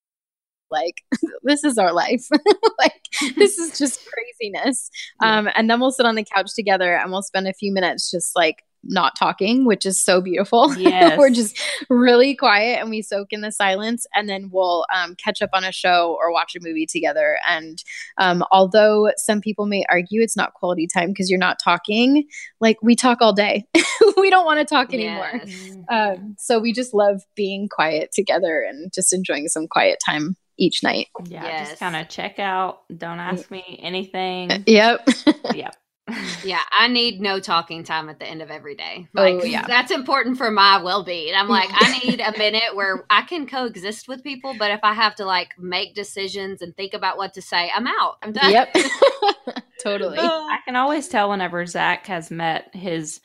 like 0.70 1.02
this 1.42 1.64
is 1.64 1.78
our 1.78 1.92
life 1.92 2.26
like 2.78 3.02
this 3.36 3.58
is 3.58 3.78
just 3.78 4.00
craziness 4.06 4.90
um 5.22 5.48
and 5.54 5.68
then 5.68 5.80
we'll 5.80 5.90
sit 5.90 6.06
on 6.06 6.14
the 6.14 6.24
couch 6.24 6.54
together 6.54 6.96
and 6.96 7.10
we'll 7.10 7.22
spend 7.22 7.46
a 7.48 7.52
few 7.52 7.72
minutes 7.72 8.10
just 8.10 8.36
like 8.36 8.64
not 8.82 9.14
talking, 9.16 9.66
which 9.66 9.84
is 9.84 10.00
so 10.00 10.20
beautiful. 10.20 10.74
Yes. 10.80 11.18
We're 11.18 11.30
just 11.30 11.60
really 11.90 12.34
quiet 12.34 12.80
and 12.80 12.88
we 12.88 13.02
soak 13.02 13.28
in 13.32 13.42
the 13.42 13.52
silence, 13.52 14.06
and 14.14 14.28
then 14.28 14.48
we'll 14.50 14.86
um, 14.94 15.14
catch 15.14 15.42
up 15.42 15.50
on 15.52 15.62
a 15.62 15.72
show 15.72 16.16
or 16.18 16.32
watch 16.32 16.56
a 16.56 16.60
movie 16.60 16.86
together. 16.86 17.38
And 17.46 17.82
um, 18.16 18.42
although 18.50 19.10
some 19.16 19.42
people 19.42 19.66
may 19.66 19.84
argue 19.90 20.22
it's 20.22 20.36
not 20.36 20.54
quality 20.54 20.86
time 20.86 21.08
because 21.10 21.28
you're 21.28 21.38
not 21.38 21.58
talking, 21.62 22.24
like 22.60 22.78
we 22.82 22.96
talk 22.96 23.18
all 23.20 23.34
day. 23.34 23.64
we 24.16 24.30
don't 24.30 24.46
want 24.46 24.58
to 24.60 24.64
talk 24.64 24.94
anymore. 24.94 25.42
Yes. 25.44 25.76
Um, 25.90 26.34
so 26.38 26.58
we 26.58 26.72
just 26.72 26.94
love 26.94 27.22
being 27.36 27.68
quiet 27.68 28.10
together 28.12 28.64
and 28.66 28.90
just 28.92 29.12
enjoying 29.12 29.48
some 29.48 29.68
quiet 29.68 29.98
time 30.04 30.36
each 30.60 30.82
night. 30.84 31.08
Yeah, 31.24 31.42
Yes. 31.42 31.68
just 31.70 31.80
kind 31.80 31.96
of 31.96 32.08
check 32.08 32.38
out. 32.38 32.82
Don't 32.96 33.18
mm. 33.18 33.32
ask 33.32 33.50
me 33.50 33.80
anything. 33.82 34.52
Uh, 34.52 34.58
yep. 34.66 35.08
yep. 35.54 35.76
Yeah, 36.42 36.58
I 36.72 36.88
need 36.88 37.20
no 37.20 37.38
talking 37.38 37.84
time 37.84 38.08
at 38.08 38.18
the 38.18 38.26
end 38.26 38.42
of 38.42 38.50
every 38.50 38.74
day. 38.74 39.06
Oh, 39.16 39.22
Like 39.22 39.44
yeah. 39.44 39.64
that's 39.68 39.92
important 39.92 40.38
for 40.38 40.50
my 40.50 40.82
well-being. 40.82 41.34
I'm 41.36 41.48
like 41.48 41.68
I 41.72 41.98
need 41.98 42.20
a 42.20 42.36
minute 42.36 42.74
where 42.74 43.04
I 43.10 43.22
can 43.22 43.46
coexist 43.46 44.08
with 44.08 44.24
people, 44.24 44.56
but 44.58 44.72
if 44.72 44.80
I 44.82 44.92
have 44.92 45.14
to 45.16 45.24
like 45.24 45.56
make 45.56 45.94
decisions 45.94 46.62
and 46.62 46.76
think 46.76 46.94
about 46.94 47.16
what 47.16 47.34
to 47.34 47.42
say, 47.42 47.70
I'm 47.72 47.86
out. 47.86 48.16
I'm 48.22 48.32
done. 48.32 48.50
yep. 48.50 48.74
totally. 49.84 50.18
I 50.18 50.58
can 50.64 50.74
always 50.74 51.06
tell 51.06 51.30
whenever 51.30 51.64
Zach 51.66 52.06
has 52.06 52.28
met 52.28 52.74
his 52.74 53.20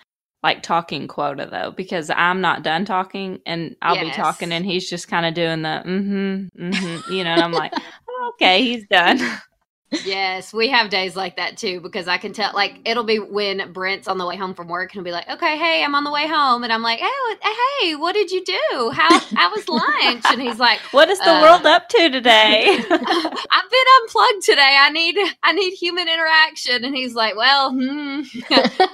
like 0.46 0.62
talking 0.62 1.08
quota 1.08 1.48
though, 1.50 1.72
because 1.72 2.12
I'm 2.12 2.40
not 2.40 2.62
done 2.62 2.86
talking 2.86 3.40
and 3.48 3.76
I'll 3.82 4.00
be 4.00 4.12
talking 4.12 4.52
and 4.52 4.64
he's 4.64 4.88
just 4.88 5.08
kind 5.08 5.26
of 5.26 5.34
doing 5.34 5.64
the 5.64 5.82
mm-hmm, 5.84 6.64
mm-hmm, 6.64 7.12
you 7.12 7.24
know, 7.24 7.32
and 7.32 7.42
I'm 7.42 7.52
like, 7.52 7.74
"Oh, 8.08 8.32
okay, 8.36 8.62
he's 8.64 8.86
done. 8.88 9.20
Yes, 10.04 10.52
we 10.54 10.70
have 10.70 10.90
days 10.90 11.16
like 11.16 11.38
that 11.38 11.58
too 11.58 11.80
because 11.80 12.08
I 12.08 12.18
can 12.18 12.34
tell 12.34 12.52
like 12.54 12.80
it'll 12.86 13.04
be 13.04 13.20
when 13.20 13.72
Brent's 13.72 14.08
on 14.08 14.18
the 14.18 14.26
way 14.26 14.36
home 14.36 14.54
from 14.54 14.68
work 14.68 14.90
and 14.92 14.94
he'll 14.94 15.04
be 15.04 15.12
like, 15.12 15.30
"Okay, 15.30 15.58
hey, 15.58 15.84
I'm 15.84 15.96
on 15.96 16.04
the 16.04 16.12
way 16.12 16.28
home," 16.28 16.64
and 16.64 16.74
I'm 16.74 16.82
like, 16.82 17.00
"Hey, 17.00 17.06
what- 17.28 17.40
hey, 17.82 17.96
what 17.96 18.14
did 18.14 18.32
you 18.32 18.44
do? 18.44 18.90
How 18.94 19.10
how 19.20 19.52
was 19.52 19.70
lunch?" 19.70 20.24
And 20.30 20.42
he's 20.42 20.60
like, 20.60 20.80
What 20.92 21.10
is 21.10 21.20
the 21.20 21.32
Uh, 21.32 21.42
world 21.42 21.66
up 21.66 21.88
to 21.90 22.10
today? 22.10 22.78
I've 22.90 22.90
been 22.90 23.86
unplugged 24.02 24.44
today. 24.44 24.78
I 24.80 24.90
need 24.92 25.18
I 25.44 25.52
need 25.54 25.72
human 25.74 26.08
interaction. 26.10 26.84
And 26.84 26.96
he's 26.96 27.14
like, 27.14 27.36
Well, 27.36 27.72
hmm, 27.72 28.22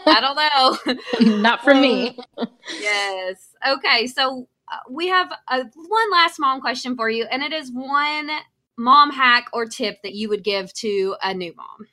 I 0.06 0.20
don't 0.20 1.26
know. 1.26 1.36
Not 1.42 1.64
for 1.64 1.74
me. 1.74 2.18
yes. 2.80 3.50
Okay. 3.68 4.08
So 4.08 4.48
uh, 4.72 4.78
we 4.90 5.08
have 5.08 5.32
a, 5.50 5.58
one 5.60 6.12
last 6.12 6.40
mom 6.40 6.62
question 6.62 6.96
for 6.96 7.10
you, 7.10 7.26
and 7.32 7.44
it 7.44 7.54
is 7.54 7.72
one 7.72 8.30
mom 8.78 9.12
hack 9.12 9.48
or 9.54 9.66
tip 9.66 10.02
that 10.04 10.14
you 10.14 10.30
would 10.30 10.44
give 10.44 10.74
to 10.74 11.16
a 11.22 11.34
new 11.34 11.54
mom. 11.56 11.88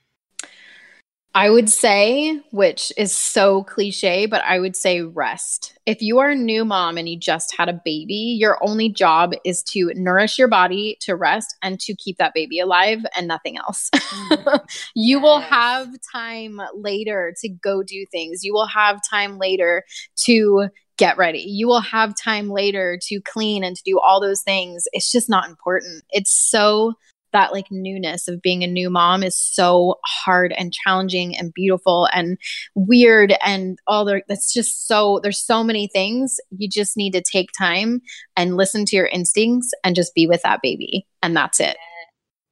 I 1.34 1.50
would 1.50 1.68
say, 1.70 2.40
which 2.50 2.92
is 2.96 3.14
so 3.14 3.62
cliche, 3.62 4.26
but 4.26 4.42
I 4.42 4.58
would 4.58 4.74
say 4.74 5.02
rest. 5.02 5.78
If 5.86 6.02
you 6.02 6.18
are 6.18 6.30
a 6.30 6.34
new 6.34 6.64
mom 6.64 6.96
and 6.96 7.08
you 7.08 7.16
just 7.16 7.54
had 7.56 7.68
a 7.68 7.80
baby, 7.84 8.36
your 8.40 8.58
only 8.60 8.88
job 8.88 9.34
is 9.44 9.62
to 9.64 9.92
nourish 9.94 10.38
your 10.38 10.48
body, 10.48 10.96
to 11.02 11.14
rest, 11.14 11.56
and 11.62 11.78
to 11.80 11.94
keep 11.94 12.16
that 12.16 12.34
baby 12.34 12.58
alive 12.58 13.04
and 13.14 13.28
nothing 13.28 13.56
else. 13.56 13.90
Mm. 13.94 14.66
you 14.96 15.20
will 15.20 15.38
have 15.38 15.88
time 16.12 16.60
later 16.74 17.34
to 17.40 17.48
go 17.48 17.82
do 17.82 18.04
things. 18.06 18.42
You 18.42 18.52
will 18.52 18.66
have 18.66 19.00
time 19.08 19.38
later 19.38 19.84
to 20.24 20.70
get 20.98 21.16
ready. 21.16 21.40
You 21.40 21.66
will 21.66 21.80
have 21.80 22.14
time 22.14 22.50
later 22.50 22.98
to 23.02 23.20
clean 23.20 23.64
and 23.64 23.76
to 23.76 23.82
do 23.84 23.98
all 23.98 24.20
those 24.20 24.42
things. 24.42 24.84
It's 24.92 25.10
just 25.10 25.28
not 25.28 25.48
important. 25.48 26.04
It's 26.10 26.32
so 26.32 26.94
that 27.32 27.52
like 27.52 27.66
newness 27.70 28.26
of 28.26 28.40
being 28.40 28.64
a 28.64 28.66
new 28.66 28.88
mom 28.88 29.22
is 29.22 29.36
so 29.36 29.96
hard 30.04 30.52
and 30.56 30.72
challenging 30.72 31.36
and 31.36 31.52
beautiful 31.52 32.08
and 32.14 32.38
weird 32.74 33.34
and 33.44 33.78
all 33.86 34.06
the 34.06 34.22
that's 34.28 34.50
just 34.52 34.88
so 34.88 35.20
there's 35.22 35.38
so 35.38 35.62
many 35.62 35.88
things 35.88 36.38
you 36.56 36.66
just 36.66 36.96
need 36.96 37.12
to 37.12 37.20
take 37.20 37.50
time 37.52 38.00
and 38.34 38.56
listen 38.56 38.86
to 38.86 38.96
your 38.96 39.08
instincts 39.08 39.72
and 39.84 39.94
just 39.94 40.14
be 40.14 40.26
with 40.26 40.40
that 40.40 40.60
baby 40.62 41.06
and 41.22 41.36
that's 41.36 41.60
it 41.60 41.76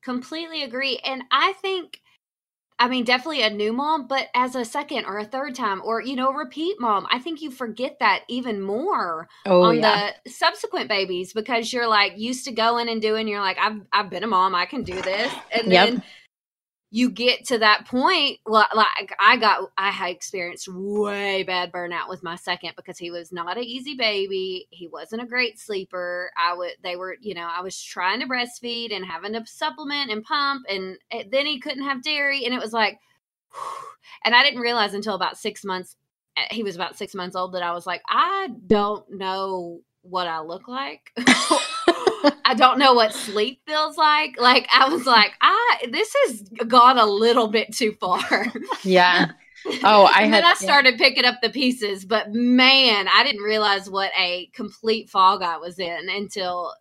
Completely 0.06 0.62
agree. 0.62 1.00
And 1.04 1.24
I 1.32 1.54
think, 1.54 2.00
I 2.78 2.88
mean, 2.88 3.04
definitely 3.04 3.42
a 3.42 3.50
new 3.50 3.72
mom, 3.72 4.06
but 4.06 4.28
as 4.34 4.54
a 4.54 4.64
second 4.64 5.06
or 5.06 5.18
a 5.18 5.24
third 5.24 5.54
time 5.54 5.80
or, 5.82 6.02
you 6.02 6.14
know, 6.14 6.30
repeat 6.32 6.76
mom, 6.78 7.06
I 7.10 7.18
think 7.18 7.40
you 7.40 7.50
forget 7.50 7.98
that 8.00 8.24
even 8.28 8.60
more 8.60 9.28
oh 9.44 9.70
on 9.70 9.80
yeah 9.80 9.80
the 9.80 10.12
subsequent 10.28 10.88
babies 10.88 11.32
because 11.32 11.72
you're 11.72 11.88
like 11.88 12.18
used 12.18 12.44
to 12.44 12.52
going 12.52 12.90
and 12.90 13.00
doing, 13.00 13.28
you're 13.28 13.40
like, 13.40 13.56
I've, 13.58 13.80
I've 13.92 14.10
been 14.10 14.24
a 14.24 14.26
mom, 14.26 14.54
I 14.54 14.66
can 14.66 14.84
do 14.84 15.02
this. 15.02 15.34
And 15.50 15.72
Yep. 15.72 15.90
then 15.96 16.02
you 16.90 17.10
get 17.10 17.44
to 17.44 17.58
that 17.58 17.86
point 17.86 18.38
well 18.46 18.66
like 18.74 19.12
i 19.18 19.36
got 19.36 19.70
i 19.76 19.90
had 19.90 20.10
experienced 20.10 20.68
way 20.68 21.42
bad 21.42 21.72
burnout 21.72 22.08
with 22.08 22.22
my 22.22 22.36
second 22.36 22.72
because 22.76 22.96
he 22.96 23.10
was 23.10 23.32
not 23.32 23.56
an 23.56 23.64
easy 23.64 23.94
baby. 23.94 24.68
He 24.70 24.86
wasn't 24.86 25.22
a 25.22 25.26
great 25.26 25.58
sleeper. 25.58 26.30
I 26.36 26.54
would 26.54 26.72
they 26.82 26.96
were 26.96 27.16
you 27.20 27.34
know 27.34 27.48
i 27.50 27.60
was 27.60 27.80
trying 27.82 28.20
to 28.20 28.26
breastfeed 28.26 28.94
and 28.94 29.04
having 29.04 29.32
to 29.32 29.44
supplement 29.46 30.10
and 30.10 30.22
pump 30.22 30.64
and 30.68 30.98
then 31.10 31.46
he 31.46 31.58
couldn't 31.58 31.84
have 31.84 32.02
dairy 32.02 32.44
and 32.44 32.54
it 32.54 32.60
was 32.60 32.72
like 32.72 32.98
and 34.24 34.34
i 34.34 34.42
didn't 34.42 34.60
realize 34.60 34.94
until 34.94 35.14
about 35.14 35.36
six 35.38 35.64
months 35.64 35.96
eh, 36.36 36.46
he 36.50 36.62
was 36.62 36.76
about 36.76 36.96
six 36.96 37.14
months 37.14 37.36
old 37.36 37.52
that 37.52 37.62
i 37.62 37.72
was 37.72 37.86
like 37.86 38.02
i 38.08 38.48
don't 38.66 39.10
know 39.10 39.80
what 40.02 40.26
i 40.26 40.40
look 40.40 40.68
like 40.68 41.12
I 42.44 42.54
don't 42.54 42.78
know 42.78 42.94
what 42.94 43.12
sleep 43.12 43.60
feels 43.66 43.96
like. 43.96 44.40
Like 44.40 44.68
I 44.72 44.88
was 44.88 45.06
like, 45.06 45.32
I 45.40 45.86
this 45.90 46.14
has 46.26 46.42
gone 46.66 46.98
a 46.98 47.06
little 47.06 47.48
bit 47.48 47.72
too 47.74 47.92
far. 47.92 48.20
yeah 48.82 49.32
oh 49.84 50.04
i 50.14 50.22
and 50.22 50.32
had 50.32 50.44
then 50.44 50.44
I 50.44 50.48
yeah. 50.48 50.54
started 50.54 50.98
picking 50.98 51.24
up 51.24 51.40
the 51.42 51.50
pieces, 51.50 52.04
but 52.04 52.32
man, 52.32 53.08
I 53.08 53.24
didn't 53.24 53.42
realize 53.42 53.90
what 53.90 54.12
a 54.18 54.46
complete 54.54 55.10
fog 55.10 55.42
I 55.42 55.56
was 55.56 55.78
in 55.78 56.08
until 56.08 56.72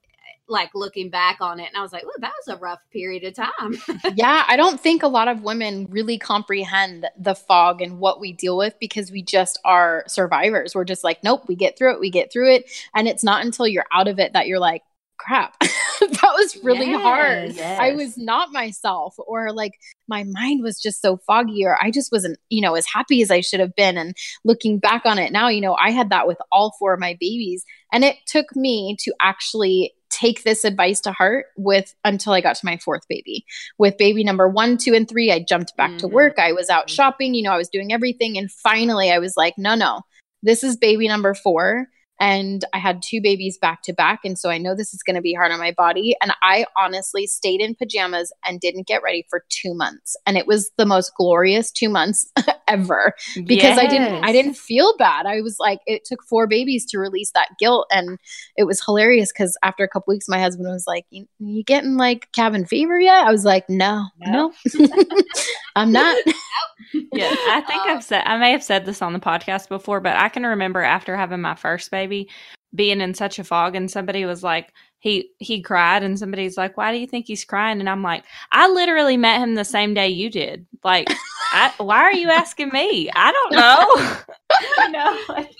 like 0.47 0.69
looking 0.75 1.09
back 1.09 1.37
on 1.41 1.59
it, 1.59 1.67
and 1.67 1.77
I 1.77 1.81
was 1.81 1.91
like, 1.91 2.03
"Ooh, 2.03 2.19
that 2.19 2.33
was 2.45 2.55
a 2.55 2.59
rough 2.59 2.79
period 2.91 3.23
of 3.23 3.33
time." 3.33 3.77
yeah, 4.15 4.45
I 4.47 4.55
don't 4.55 4.79
think 4.79 5.01
a 5.01 5.07
lot 5.07 5.27
of 5.27 5.41
women 5.41 5.87
really 5.89 6.17
comprehend 6.17 7.07
the 7.17 7.35
fog 7.35 7.81
and 7.81 7.99
what 7.99 8.19
we 8.19 8.33
deal 8.33 8.57
with 8.57 8.75
because 8.79 9.11
we 9.11 9.23
just 9.23 9.59
are 9.65 10.03
survivors. 10.07 10.75
We're 10.75 10.85
just 10.85 11.03
like, 11.03 11.23
nope, 11.23 11.45
we 11.47 11.55
get 11.55 11.77
through 11.77 11.93
it, 11.93 11.99
we 11.99 12.09
get 12.09 12.31
through 12.31 12.53
it. 12.53 12.71
And 12.93 13.07
it's 13.07 13.23
not 13.23 13.43
until 13.43 13.67
you're 13.67 13.85
out 13.91 14.07
of 14.07 14.19
it 14.19 14.33
that 14.33 14.47
you're 14.47 14.59
like, 14.59 14.83
crap, 15.17 15.55
that 15.59 16.33
was 16.35 16.57
really 16.63 16.91
hard. 16.93 17.53
Yes. 17.55 17.79
I 17.79 17.93
was 17.93 18.17
not 18.17 18.51
myself, 18.51 19.15
or 19.17 19.51
like 19.51 19.73
my 20.07 20.23
mind 20.23 20.63
was 20.63 20.81
just 20.81 21.01
so 21.01 21.17
foggy, 21.17 21.65
or 21.65 21.77
I 21.81 21.91
just 21.91 22.11
wasn't, 22.11 22.37
you 22.49 22.61
know, 22.61 22.75
as 22.75 22.85
happy 22.85 23.21
as 23.21 23.31
I 23.31 23.41
should 23.41 23.59
have 23.59 23.75
been. 23.75 23.97
And 23.97 24.15
looking 24.43 24.79
back 24.79 25.03
on 25.05 25.17
it 25.19 25.31
now, 25.31 25.47
you 25.47 25.61
know, 25.61 25.75
I 25.75 25.91
had 25.91 26.09
that 26.09 26.27
with 26.27 26.37
all 26.51 26.75
four 26.79 26.93
of 26.93 26.99
my 26.99 27.17
babies. 27.19 27.63
And 27.91 28.03
it 28.03 28.17
took 28.27 28.55
me 28.55 28.95
to 28.99 29.13
actually 29.21 29.93
take 30.09 30.43
this 30.43 30.63
advice 30.63 31.01
to 31.01 31.11
heart 31.11 31.47
with 31.57 31.93
until 32.05 32.31
I 32.33 32.39
got 32.41 32.55
to 32.55 32.65
my 32.65 32.77
fourth 32.77 33.05
baby. 33.09 33.45
With 33.77 33.97
baby 33.97 34.23
number 34.23 34.47
one, 34.47 34.77
two, 34.77 34.93
and 34.93 35.09
three, 35.09 35.31
I 35.31 35.39
jumped 35.39 35.75
back 35.75 35.97
to 35.97 36.07
Mhm. 36.07 36.11
work. 36.11 36.39
I 36.39 36.53
was 36.53 36.69
out 36.69 36.89
shopping, 36.89 37.33
you 37.33 37.43
know, 37.43 37.51
I 37.51 37.57
was 37.57 37.69
doing 37.69 37.91
everything. 37.91 38.37
And 38.37 38.49
finally, 38.49 39.11
I 39.11 39.19
was 39.19 39.33
like, 39.35 39.55
no, 39.57 39.75
no, 39.75 40.03
this 40.41 40.63
is 40.63 40.77
baby 40.77 41.07
number 41.07 41.33
four. 41.33 41.87
And 42.19 42.63
I 42.73 42.77
had 42.77 43.01
two 43.01 43.21
babies 43.21 43.57
back 43.57 43.81
to 43.83 43.93
back. 43.93 44.21
And 44.23 44.37
so 44.37 44.49
I 44.49 44.57
know 44.57 44.75
this 44.75 44.93
is 44.93 45.03
going 45.03 45.15
to 45.15 45.21
be 45.21 45.33
hard 45.33 45.51
on 45.51 45.59
my 45.59 45.71
body. 45.71 46.15
And 46.21 46.31
I 46.41 46.65
honestly 46.77 47.27
stayed 47.27 47.61
in 47.61 47.75
pajamas 47.75 48.31
and 48.45 48.59
didn't 48.59 48.87
get 48.87 49.03
ready 49.03 49.25
for 49.29 49.43
two 49.49 49.73
months. 49.73 50.15
And 50.25 50.37
it 50.37 50.47
was 50.47 50.71
the 50.77 50.85
most 50.85 51.11
glorious 51.17 51.71
two 51.71 51.89
months 51.89 52.31
ever 52.67 53.13
because 53.45 53.77
I 53.77 53.87
didn't 53.87 54.23
I 54.23 54.31
didn't 54.31 54.55
feel 54.55 54.95
bad. 54.97 55.25
I 55.25 55.41
was 55.41 55.57
like 55.59 55.79
it 55.85 56.05
took 56.05 56.23
four 56.23 56.47
babies 56.47 56.85
to 56.87 56.99
release 56.99 57.31
that 57.31 57.49
guilt 57.59 57.87
and 57.91 58.17
it 58.57 58.63
was 58.63 58.83
hilarious 58.83 59.31
cuz 59.31 59.57
after 59.63 59.83
a 59.83 59.87
couple 59.87 60.11
weeks 60.11 60.27
my 60.27 60.39
husband 60.39 60.69
was 60.69 60.85
like 60.87 61.05
you, 61.09 61.27
you 61.39 61.63
getting 61.63 61.97
like 61.97 62.31
cabin 62.31 62.65
fever 62.65 62.99
yet? 62.99 63.25
I 63.25 63.31
was 63.31 63.45
like 63.45 63.69
no. 63.69 64.05
No. 64.19 64.53
I'm 65.75 65.91
not. 65.91 66.17
yeah, 67.13 67.35
I 67.49 67.63
think 67.67 67.83
I've 67.83 68.03
said 68.03 68.23
I 68.25 68.37
may 68.37 68.51
have 68.51 68.63
said 68.63 68.85
this 68.85 69.01
on 69.01 69.13
the 69.13 69.19
podcast 69.19 69.69
before, 69.69 69.99
but 69.99 70.15
I 70.15 70.29
can 70.29 70.45
remember 70.45 70.81
after 70.81 71.15
having 71.15 71.41
my 71.41 71.55
first 71.55 71.91
baby 71.91 72.29
being 72.73 73.01
in 73.01 73.13
such 73.13 73.39
a 73.39 73.43
fog 73.43 73.75
and 73.75 73.89
somebody 73.89 74.25
was 74.25 74.43
like 74.43 74.73
he 74.99 75.29
he 75.39 75.61
cried 75.61 76.01
and 76.03 76.17
somebody's 76.17 76.57
like 76.57 76.77
why 76.77 76.91
do 76.91 76.97
you 76.97 77.07
think 77.07 77.27
he's 77.27 77.45
crying? 77.45 77.79
And 77.79 77.89
I'm 77.89 78.01
like 78.01 78.23
I 78.51 78.67
literally 78.69 79.17
met 79.17 79.39
him 79.41 79.55
the 79.55 79.65
same 79.65 79.93
day 79.93 80.09
you 80.09 80.29
did. 80.29 80.65
Like 80.83 81.07
I, 81.53 81.71
why 81.77 81.97
are 81.99 82.13
you 82.13 82.29
asking 82.29 82.69
me? 82.69 83.09
I 83.15 83.31
don't 83.31 83.51
know. 83.55 84.85
You 84.85 84.91
know. 84.91 85.19
Like, 85.29 85.51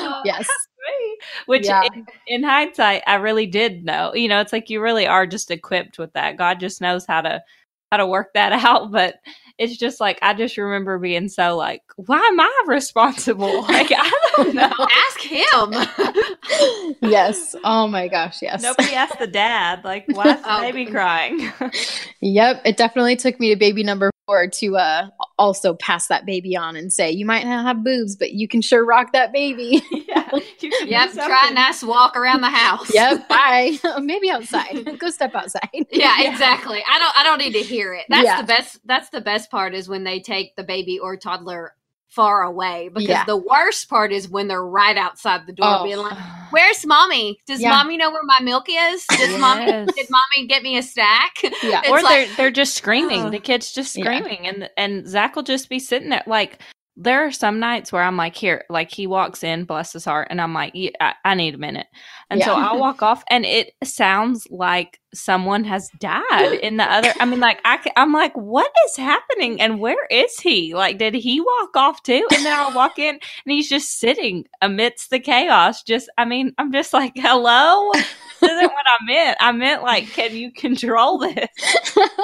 uh, 0.00 0.22
yes. 0.24 0.46
me. 0.48 1.16
which 1.46 1.66
Yeah. 1.66 1.82
in, 1.94 2.06
in 2.26 2.42
hindsight 2.42 3.02
I 3.06 3.14
really 3.16 3.46
did 3.46 3.84
know. 3.84 4.14
You 4.14 4.28
know 4.28 4.40
it's 4.40 4.52
like 4.52 4.68
you 4.70 4.80
really 4.80 5.06
are 5.06 5.26
just 5.26 5.50
equipped 5.50 5.98
with 5.98 6.12
that. 6.12 6.36
God 6.36 6.60
just 6.60 6.80
knows 6.80 7.06
how 7.06 7.22
to 7.22 7.42
how 7.90 7.96
to 7.98 8.06
work 8.06 8.32
that 8.34 8.52
out. 8.52 8.90
But 8.90 9.16
it's 9.60 9.76
just 9.76 10.00
like 10.00 10.18
I 10.22 10.32
just 10.32 10.56
remember 10.56 10.98
being 10.98 11.28
so 11.28 11.54
like, 11.54 11.82
why 11.96 12.16
am 12.18 12.40
I 12.40 12.62
responsible? 12.66 13.60
Like 13.70 13.92
I 13.94 14.10
don't 14.36 14.54
know. 14.54 14.72
Ask 15.06 15.20
him. 15.20 16.96
yes. 17.10 17.54
Oh 17.62 17.86
my 17.86 18.08
gosh. 18.08 18.40
Yes. 18.42 18.62
Nobody 18.62 18.94
asked 18.94 19.18
the 19.18 19.26
dad, 19.26 19.84
like, 19.84 20.06
why 20.08 20.34
is 20.34 20.42
the 20.42 20.52
Oh, 20.52 20.60
baby 20.62 20.86
crying? 20.86 21.52
Yep. 22.20 22.62
It 22.64 22.76
definitely 22.76 23.16
took 23.16 23.38
me 23.38 23.50
to 23.50 23.56
baby 23.56 23.84
number 23.84 24.09
four 24.30 24.46
to 24.48 24.76
uh, 24.76 25.08
also 25.38 25.74
pass 25.74 26.06
that 26.06 26.24
baby 26.24 26.56
on 26.56 26.76
and 26.76 26.92
say, 26.92 27.10
you 27.10 27.26
might 27.26 27.44
not 27.44 27.64
have 27.64 27.82
boobs, 27.82 28.14
but 28.16 28.32
you 28.32 28.46
can 28.46 28.60
sure 28.62 28.84
rock 28.84 29.12
that 29.12 29.32
baby. 29.32 29.82
yeah. 29.90 30.28
You 30.60 30.70
can 30.70 30.88
Yep, 30.88 31.12
try 31.12 31.24
a 31.24 31.28
something. 31.28 31.54
nice 31.54 31.82
walk 31.82 32.16
around 32.16 32.40
the 32.42 32.50
house. 32.50 32.92
yep. 32.94 33.28
Bye. 33.28 33.76
Maybe 34.00 34.30
outside. 34.30 34.98
Go 34.98 35.10
step 35.10 35.34
outside. 35.34 35.68
Yeah, 35.90 36.30
exactly. 36.30 36.82
I 36.88 36.98
don't 36.98 37.18
I 37.18 37.22
don't 37.24 37.38
need 37.38 37.52
to 37.54 37.62
hear 37.62 37.92
it. 37.94 38.04
That's 38.08 38.24
Yeah. 38.24 38.40
the 38.40 38.46
best 38.46 38.78
that's 38.86 39.08
the 39.10 39.20
best 39.20 39.50
part 39.50 39.74
is 39.74 39.88
when 39.88 40.04
they 40.04 40.20
take 40.20 40.54
the 40.56 40.62
baby 40.64 40.98
or 40.98 41.16
toddler 41.16 41.74
far 42.10 42.42
away 42.42 42.90
because 42.92 43.08
Yeah. 43.08 43.24
the 43.24 43.36
worst 43.36 43.88
part 43.88 44.12
is 44.12 44.28
when 44.28 44.48
they're 44.48 44.64
right 44.64 44.96
outside 44.96 45.46
the 45.46 45.52
door 45.52 45.78
Oh. 45.80 45.84
being 45.84 45.98
like, 45.98 46.18
"Where's 46.50 46.84
mommy? 46.84 47.38
Does 47.46 47.60
Yeah. 47.60 47.70
mommy 47.70 47.96
know 47.96 48.10
where 48.10 48.22
my 48.24 48.40
milk 48.42 48.66
is? 48.68 49.06
Does 49.10 49.38
mommy 49.38 49.66
Yes. 49.66 49.88
did 49.94 50.08
mommy 50.10 50.46
get 50.48 50.62
me 50.62 50.76
a 50.76 50.82
stack?" 50.82 51.36
Yeah. 51.62 51.80
It's 51.80 51.88
or 51.88 52.02
like- 52.02 52.26
they're 52.28 52.36
they're 52.36 52.50
just 52.50 52.74
screaming. 52.74 53.26
Ugh. 53.26 53.32
the 53.32 53.38
kid's 53.38 53.72
just 53.72 53.96
Yeah. 53.96 54.04
screaming, 54.04 54.46
and 54.46 54.68
and 54.76 55.06
Zach 55.08 55.36
will 55.36 55.42
just 55.44 55.68
be 55.68 55.78
sitting 55.78 56.08
there. 56.10 56.24
Like 56.26 56.58
there 56.96 57.24
are 57.26 57.32
some 57.32 57.60
nights 57.60 57.92
where 57.92 58.02
I'm 58.02 58.16
like, 58.16 58.34
here, 58.34 58.64
like 58.68 58.90
he 58.90 59.06
walks 59.06 59.42
in, 59.42 59.64
bless 59.64 59.92
his 59.92 60.04
heart, 60.04 60.28
and 60.30 60.40
I'm 60.40 60.52
like, 60.52 60.72
yeah, 60.74 60.90
I, 61.00 61.14
I 61.24 61.34
need 61.34 61.54
a 61.54 61.58
minute, 61.58 61.86
and 62.28 62.42
so 62.42 62.54
I'll 62.54 62.78
walk 62.78 63.02
off, 63.02 63.24
and 63.30 63.46
it 63.46 63.72
sounds 63.82 64.46
like 64.50 65.00
someone 65.14 65.64
has 65.64 65.90
died 65.98 66.58
in 66.62 66.76
the 66.76 66.84
other. 66.84 67.12
I 67.18 67.24
mean, 67.24 67.40
like 67.40 67.60
I, 67.64 67.78
I'm 67.96 68.12
like, 68.12 68.34
what 68.34 68.70
is 68.86 68.96
happening, 68.96 69.60
and 69.60 69.80
where 69.80 70.06
is 70.10 70.38
he? 70.40 70.74
Like, 70.74 70.98
did 70.98 71.14
he 71.14 71.40
walk 71.40 71.76
off 71.76 72.02
too? 72.02 72.26
And 72.34 72.44
then 72.44 72.58
I'll 72.58 72.74
walk 72.74 72.98
in, 72.98 73.14
and 73.14 73.52
he's 73.52 73.68
just 73.68 73.98
sitting 73.98 74.44
amidst 74.60 75.10
the 75.10 75.20
chaos. 75.20 75.82
Just, 75.82 76.10
I 76.18 76.24
mean, 76.24 76.52
I'm 76.58 76.72
just 76.72 76.92
like, 76.92 77.12
hello. 77.16 77.92
This 78.40 78.50
isn't 78.52 78.72
what 78.72 78.86
I 78.86 79.04
meant. 79.04 79.36
I 79.40 79.52
meant 79.52 79.82
like, 79.82 80.06
can 80.08 80.34
you 80.34 80.50
control 80.52 81.18
this? 81.18 81.48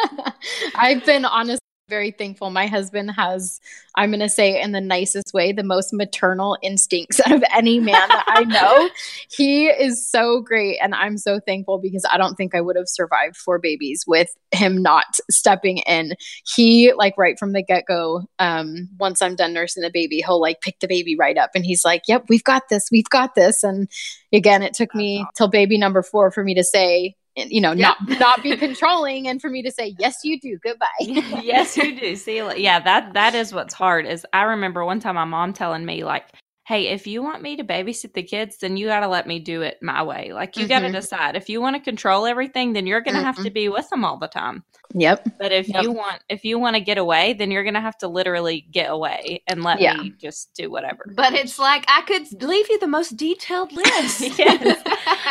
I've 0.74 1.04
been 1.04 1.24
honestly 1.24 1.60
very 1.88 2.10
thankful. 2.10 2.50
My 2.50 2.66
husband 2.66 3.12
has, 3.12 3.60
I'm 3.94 4.10
going 4.10 4.20
to 4.20 4.28
say 4.28 4.60
in 4.60 4.72
the 4.72 4.80
nicest 4.80 5.32
way, 5.32 5.52
the 5.52 5.62
most 5.62 5.92
maternal 5.92 6.58
instincts 6.60 7.20
out 7.20 7.32
of 7.32 7.44
any 7.54 7.78
man 7.78 8.08
that 8.08 8.24
I 8.26 8.44
know. 8.44 8.90
he 9.30 9.66
is 9.66 10.08
so 10.08 10.40
great. 10.40 10.78
And 10.82 10.94
I'm 10.94 11.16
so 11.16 11.38
thankful 11.38 11.78
because 11.78 12.04
I 12.10 12.18
don't 12.18 12.34
think 12.34 12.54
I 12.54 12.60
would 12.60 12.76
have 12.76 12.88
survived 12.88 13.36
four 13.36 13.58
babies 13.58 14.04
with 14.06 14.28
him 14.50 14.82
not 14.82 15.04
stepping 15.30 15.78
in. 15.78 16.14
He, 16.44 16.92
like, 16.92 17.14
right 17.16 17.38
from 17.38 17.52
the 17.52 17.62
get 17.62 17.84
go, 17.86 18.24
um, 18.38 18.88
once 18.98 19.22
I'm 19.22 19.36
done 19.36 19.52
nursing 19.52 19.82
the 19.82 19.90
baby, 19.92 20.22
he'll 20.26 20.40
like 20.40 20.60
pick 20.60 20.80
the 20.80 20.88
baby 20.88 21.16
right 21.16 21.38
up 21.38 21.50
and 21.54 21.64
he's 21.64 21.84
like, 21.84 22.02
Yep, 22.08 22.24
we've 22.28 22.44
got 22.44 22.68
this. 22.68 22.88
We've 22.90 23.08
got 23.10 23.34
this. 23.34 23.62
And 23.62 23.88
again, 24.32 24.62
it 24.62 24.74
took 24.74 24.94
me 24.94 25.24
till 25.36 25.48
baby 25.48 25.78
number 25.78 26.02
four 26.02 26.30
for 26.30 26.42
me 26.42 26.54
to 26.54 26.64
say, 26.64 27.14
you 27.36 27.60
know, 27.60 27.72
Yeah. 27.72 27.94
not 28.08 28.18
not 28.18 28.42
be 28.42 28.56
controlling 28.56 29.28
and 29.28 29.40
for 29.40 29.50
me 29.50 29.62
to 29.62 29.70
say, 29.70 29.94
Yes, 29.98 30.18
you 30.24 30.40
do. 30.40 30.58
Goodbye. 30.62 30.86
yes, 31.00 31.76
you 31.76 31.98
do. 31.98 32.16
See, 32.16 32.36
yeah, 32.56 32.80
that 32.80 33.12
that 33.14 33.34
is 33.34 33.52
what's 33.52 33.74
hard. 33.74 34.06
Is 34.06 34.26
I 34.32 34.42
remember 34.42 34.84
one 34.84 35.00
time 35.00 35.14
my 35.16 35.24
mom 35.24 35.52
telling 35.52 35.84
me 35.84 36.04
like, 36.04 36.24
"Hey, 36.66 36.88
if 36.88 37.06
you 37.06 37.22
want 37.22 37.42
me 37.42 37.56
to 37.56 37.64
babysit 37.64 38.12
the 38.12 38.22
kids, 38.22 38.58
then 38.58 38.76
you 38.76 38.86
got 38.86 39.00
to 39.00 39.08
let 39.08 39.26
me 39.26 39.38
do 39.38 39.62
it 39.62 39.78
my 39.80 40.02
way. 40.02 40.32
Like, 40.32 40.56
you 40.56 40.66
got 40.66 40.80
to 40.80 40.86
mm-hmm. 40.86 40.96
decide. 40.96 41.36
If 41.36 41.48
you 41.48 41.60
want 41.60 41.76
to 41.76 41.80
control 41.80 42.26
everything, 42.26 42.72
then 42.72 42.86
you're 42.86 43.00
going 43.00 43.16
to 43.16 43.22
have 43.22 43.42
to 43.44 43.50
be 43.50 43.68
with 43.68 43.88
them 43.88 44.04
all 44.04 44.18
the 44.18 44.26
time. 44.26 44.64
Yep. 44.94 45.28
But 45.38 45.52
if 45.52 45.68
Yep. 45.68 45.82
you 45.82 45.92
want, 45.92 46.22
if 46.28 46.44
you 46.44 46.58
want 46.58 46.74
to 46.74 46.80
get 46.80 46.98
away, 46.98 47.34
then 47.34 47.50
you're 47.50 47.62
going 47.62 47.74
to 47.74 47.80
have 47.80 47.98
to 47.98 48.08
literally 48.08 48.66
get 48.70 48.90
away 48.90 49.42
and 49.46 49.62
let 49.62 49.80
Yeah. 49.80 49.96
me 49.96 50.12
just 50.18 50.54
do 50.54 50.70
whatever." 50.70 51.12
But 51.14 51.34
it's 51.34 51.58
like 51.58 51.84
I 51.88 52.02
could 52.02 52.42
leave 52.42 52.68
you 52.70 52.78
the 52.78 52.86
most 52.86 53.16
detailed 53.16 53.72
list. 53.80 54.20
Yes. 54.38 54.82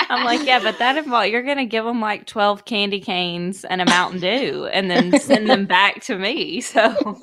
I'm 0.09 0.23
like, 0.23 0.45
yeah, 0.45 0.59
but 0.61 0.77
that 0.79 0.97
involves 0.97 1.29
you're 1.29 1.43
gonna 1.43 1.65
give 1.65 1.85
them 1.85 1.99
like 2.01 2.25
twelve 2.25 2.65
candy 2.65 2.99
canes 2.99 3.65
and 3.65 3.81
a 3.81 3.85
Mountain 3.85 4.21
Dew, 4.21 4.69
and 4.71 4.89
then 4.89 5.19
send 5.19 5.49
them 5.49 5.65
back 5.77 6.01
to 6.03 6.17
me. 6.17 6.61
So 6.61 7.19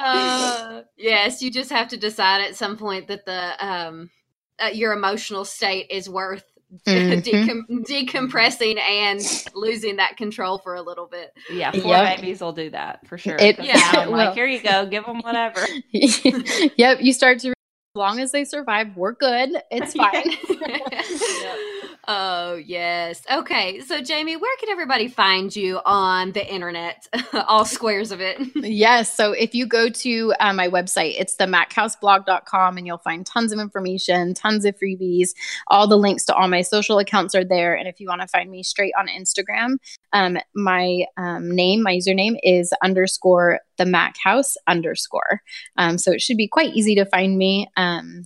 uh, 0.00 0.82
yes, 0.96 1.42
you 1.42 1.50
just 1.50 1.70
have 1.70 1.88
to 1.88 1.96
decide 1.96 2.40
at 2.42 2.56
some 2.56 2.76
point 2.76 3.08
that 3.08 3.24
the 3.26 3.66
um 3.66 4.10
uh, 4.58 4.68
your 4.72 4.92
emotional 4.92 5.44
state 5.44 5.86
is 5.90 6.08
worth 6.08 6.44
Mhm. 6.86 7.22
decom- 7.24 7.84
decompressing 7.84 8.78
and 8.78 9.20
losing 9.54 9.96
that 9.96 10.16
control 10.16 10.58
for 10.58 10.76
a 10.76 10.82
little 10.82 11.06
bit. 11.06 11.32
yeah, 11.50 11.72
four 11.72 11.90
Yep. 11.96 12.16
babies 12.18 12.40
will 12.40 12.52
do 12.52 12.70
that 12.70 13.04
for 13.08 13.18
sure. 13.18 13.36
It- 13.40 13.58
Yeah, 13.58 13.80
I'm 13.94 14.10
like, 14.10 14.34
here 14.34 14.46
you 14.46 14.60
go, 14.62 14.86
give 14.86 15.04
them 15.04 15.18
whatever. 15.20 15.66
yep. 15.92 16.98
You 17.00 17.12
start 17.12 17.40
to, 17.40 17.48
as 17.48 17.54
long 17.96 18.20
as 18.20 18.30
they 18.30 18.44
survive, 18.44 18.96
we're 18.96 19.14
good. 19.14 19.50
It's 19.72 19.94
fine. 19.94 21.70
Oh 22.10 22.56
yes. 22.56 23.22
Okay. 23.30 23.80
So 23.80 24.02
Jamie, 24.02 24.36
where 24.36 24.56
can 24.58 24.68
everybody 24.68 25.06
find 25.06 25.54
you 25.54 25.80
on 25.84 26.32
the 26.32 26.44
internet? 26.52 27.06
All 27.46 27.64
squares 27.64 28.10
of 28.10 28.20
it. 28.20 28.38
yes. 28.56 29.14
So 29.16 29.30
if 29.30 29.54
you 29.54 29.64
go 29.64 29.88
to 29.88 30.34
uh, 30.40 30.52
my 30.52 30.68
website, 30.68 31.14
it's 31.18 31.36
the 31.36 31.44
machouseblog.com 31.44 32.76
and 32.76 32.86
you'll 32.86 32.98
find 32.98 33.24
tons 33.24 33.52
of 33.52 33.60
information, 33.60 34.34
tons 34.34 34.64
of 34.64 34.76
freebies. 34.76 35.30
All 35.68 35.86
the 35.86 35.96
links 35.96 36.24
to 36.24 36.34
all 36.34 36.48
my 36.48 36.62
social 36.62 36.98
accounts 36.98 37.34
are 37.36 37.44
there. 37.44 37.74
And 37.74 37.86
if 37.86 38.00
you 38.00 38.08
want 38.08 38.22
to 38.22 38.26
find 38.26 38.50
me 38.50 38.64
straight 38.64 38.92
on 38.98 39.06
Instagram, 39.06 39.76
um, 40.12 40.36
my 40.52 41.04
um, 41.16 41.48
name, 41.48 41.82
my 41.82 41.94
username 41.94 42.38
is 42.42 42.72
underscore 42.82 43.60
the 43.78 43.86
Mac 43.86 44.16
House 44.22 44.56
underscore. 44.66 45.42
Um, 45.76 45.96
so 45.96 46.10
it 46.10 46.20
should 46.20 46.36
be 46.36 46.48
quite 46.48 46.74
easy 46.74 46.96
to 46.96 47.04
find 47.04 47.38
me. 47.38 47.68
Um, 47.76 48.24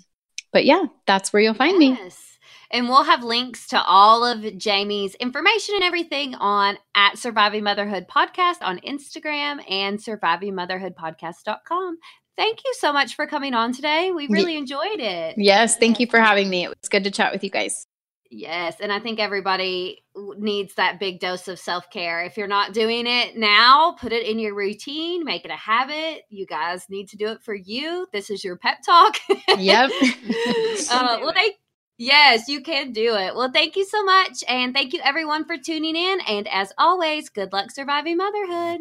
but 0.54 0.64
yeah, 0.64 0.84
that's 1.06 1.32
where 1.32 1.42
you'll 1.42 1.52
find 1.52 1.76
me. 1.76 1.98
And 2.70 2.88
we'll 2.88 3.04
have 3.04 3.22
links 3.22 3.66
to 3.68 3.82
all 3.82 4.24
of 4.24 4.58
Jamie's 4.58 5.14
information 5.16 5.76
and 5.76 5.84
everything 5.84 6.34
on 6.34 6.78
at 6.94 7.18
Surviving 7.18 7.64
Motherhood 7.64 8.06
Podcast 8.08 8.62
on 8.62 8.80
Instagram 8.80 9.60
and 9.70 9.98
survivingmotherhoodpodcast.com. 9.98 11.98
Thank 12.36 12.58
you 12.64 12.74
so 12.78 12.92
much 12.92 13.14
for 13.14 13.26
coming 13.26 13.54
on 13.54 13.72
today. 13.72 14.10
We 14.10 14.26
really 14.28 14.56
enjoyed 14.56 14.98
it. 14.98 15.36
Yes. 15.38 15.76
Thank 15.76 16.00
you 16.00 16.08
for 16.08 16.18
having 16.18 16.50
me. 16.50 16.64
It 16.64 16.68
was 16.68 16.88
good 16.90 17.04
to 17.04 17.10
chat 17.10 17.32
with 17.32 17.44
you 17.44 17.50
guys. 17.50 17.86
Yes, 18.36 18.80
and 18.80 18.92
I 18.92 18.98
think 18.98 19.20
everybody 19.20 20.02
needs 20.38 20.74
that 20.74 20.98
big 20.98 21.20
dose 21.20 21.46
of 21.46 21.56
self 21.56 21.88
care. 21.90 22.24
If 22.24 22.36
you're 22.36 22.48
not 22.48 22.72
doing 22.72 23.06
it 23.06 23.36
now, 23.36 23.92
put 23.92 24.12
it 24.12 24.26
in 24.26 24.40
your 24.40 24.56
routine, 24.56 25.24
make 25.24 25.44
it 25.44 25.52
a 25.52 25.56
habit. 25.56 26.22
You 26.30 26.44
guys 26.44 26.84
need 26.88 27.08
to 27.10 27.16
do 27.16 27.28
it 27.28 27.44
for 27.44 27.54
you. 27.54 28.08
This 28.12 28.30
is 28.30 28.42
your 28.42 28.56
pep 28.56 28.78
talk. 28.84 29.18
Yep. 29.56 29.90
uh, 30.90 30.92
well, 31.20 31.32
thank, 31.32 31.54
yes, 31.98 32.48
you 32.48 32.60
can 32.60 32.92
do 32.92 33.14
it. 33.14 33.34
Well, 33.34 33.50
thank 33.52 33.76
you 33.76 33.84
so 33.84 34.02
much, 34.04 34.44
and 34.48 34.74
thank 34.74 34.92
you 34.92 35.00
everyone 35.02 35.44
for 35.44 35.56
tuning 35.56 35.96
in. 35.96 36.20
And 36.28 36.48
as 36.48 36.72
always, 36.78 37.28
good 37.28 37.52
luck 37.52 37.70
surviving 37.70 38.16
motherhood. 38.16 38.80